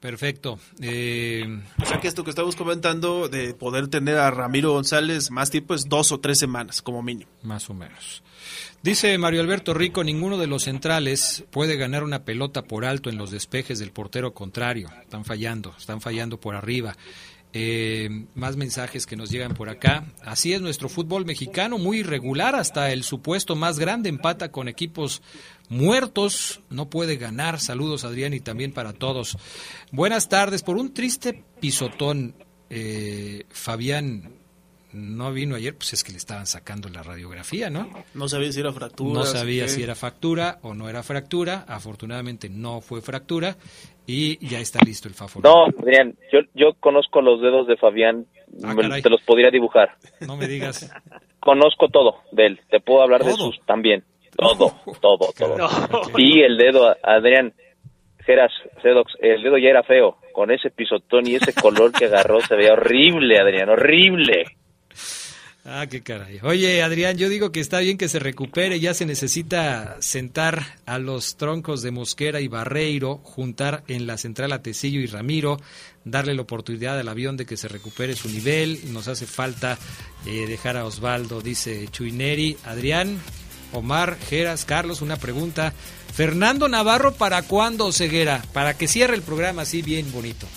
[0.04, 0.60] Perfecto.
[0.82, 1.62] Eh...
[1.82, 5.74] O sea que esto que estamos comentando de poder tener a Ramiro González más tiempo
[5.76, 7.32] es dos o tres semanas como mínimo.
[7.42, 8.22] Más o menos.
[8.82, 13.18] Dice Mario Alberto Rico, ninguno de los centrales puede ganar una pelota por alto en
[13.18, 14.90] los despejes del portero contrario.
[15.04, 16.98] Están fallando, están fallando por arriba.
[17.56, 20.04] Eh, más mensajes que nos llegan por acá.
[20.22, 25.22] Así es nuestro fútbol mexicano, muy irregular, hasta el supuesto más grande empata con equipos
[25.70, 27.60] muertos, no puede ganar.
[27.60, 29.38] Saludos Adrián y también para todos.
[29.92, 32.36] Buenas tardes, por un triste pisotón,
[32.70, 34.44] eh, Fabián
[34.94, 37.90] no vino ayer, pues es que le estaban sacando la radiografía, ¿no?
[38.14, 39.20] No sabía si era fractura.
[39.20, 41.66] No sabía si era fractura o no era fractura.
[41.68, 43.58] Afortunadamente no fue fractura
[44.06, 45.42] y ya está listo el Fafo.
[45.42, 48.28] No, Adrián, yo, yo conozco los dedos de Fabián,
[48.64, 49.98] ah, te los podría dibujar.
[50.22, 50.92] No me digas.
[51.40, 54.04] conozco todo de él, te puedo hablar de sus también.
[54.36, 55.70] Todo, todo, todo.
[56.16, 57.54] Sí, el dedo, Adrián,
[58.26, 60.18] Geras, Sedox, el dedo ya era feo.
[60.34, 64.46] Con ese pisotón y ese color que agarró se veía horrible, Adrián, horrible.
[65.66, 66.40] Ah, qué caray.
[66.44, 71.00] Oye, Adrián, yo digo que está bien que se recupere, ya se necesita sentar a
[71.00, 75.58] los troncos de Mosquera y Barreiro, juntar en la central a Tecillo y Ramiro,
[76.04, 79.78] darle la oportunidad al avión de que se recupere su nivel, nos hace falta
[80.26, 82.58] eh, dejar a Osvaldo, dice Chuineri.
[82.66, 83.22] Adrián,
[83.74, 85.74] Omar, Geras, Carlos, una pregunta.
[86.14, 88.42] Fernando Navarro, ¿para cuándo, Ceguera?
[88.54, 90.48] Para que cierre el programa así bien bonito.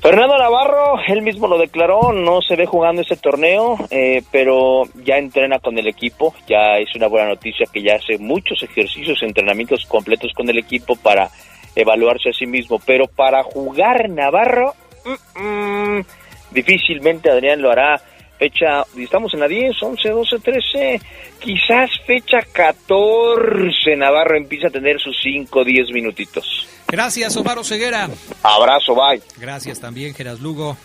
[0.00, 5.18] Fernando Navarro, él mismo lo declaró, no se ve jugando ese torneo, eh, pero ya
[5.18, 9.84] entrena con el equipo, ya es una buena noticia que ya hace muchos ejercicios, entrenamientos
[9.84, 11.28] completos con el equipo para
[11.76, 14.74] evaluarse a sí mismo, pero para jugar Navarro,
[15.04, 16.04] mm, mm,
[16.52, 18.00] difícilmente Adrián lo hará.
[18.40, 21.00] Fecha, estamos en la 10, 11, 12, 13,
[21.38, 26.66] quizás fecha 14, Navarro empieza a tener sus 5, 10 minutitos.
[26.88, 28.08] Gracias, Omar Ceguera.
[28.42, 29.20] Abrazo, bye.
[29.36, 30.78] Gracias también, Geras Lugo.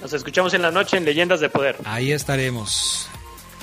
[0.00, 1.78] Nos escuchamos en la noche en Leyendas de Poder.
[1.84, 3.08] Ahí estaremos.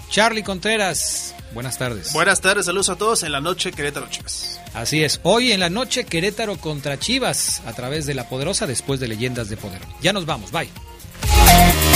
[0.10, 2.12] Charlie Contreras, buenas tardes.
[2.12, 4.60] Buenas tardes, saludos a todos en la noche Querétaro Chivas.
[4.74, 9.00] Así es, hoy en la noche Querétaro contra Chivas a través de La Poderosa después
[9.00, 9.80] de Leyendas de Poder.
[10.02, 10.68] Ya nos vamos, bye.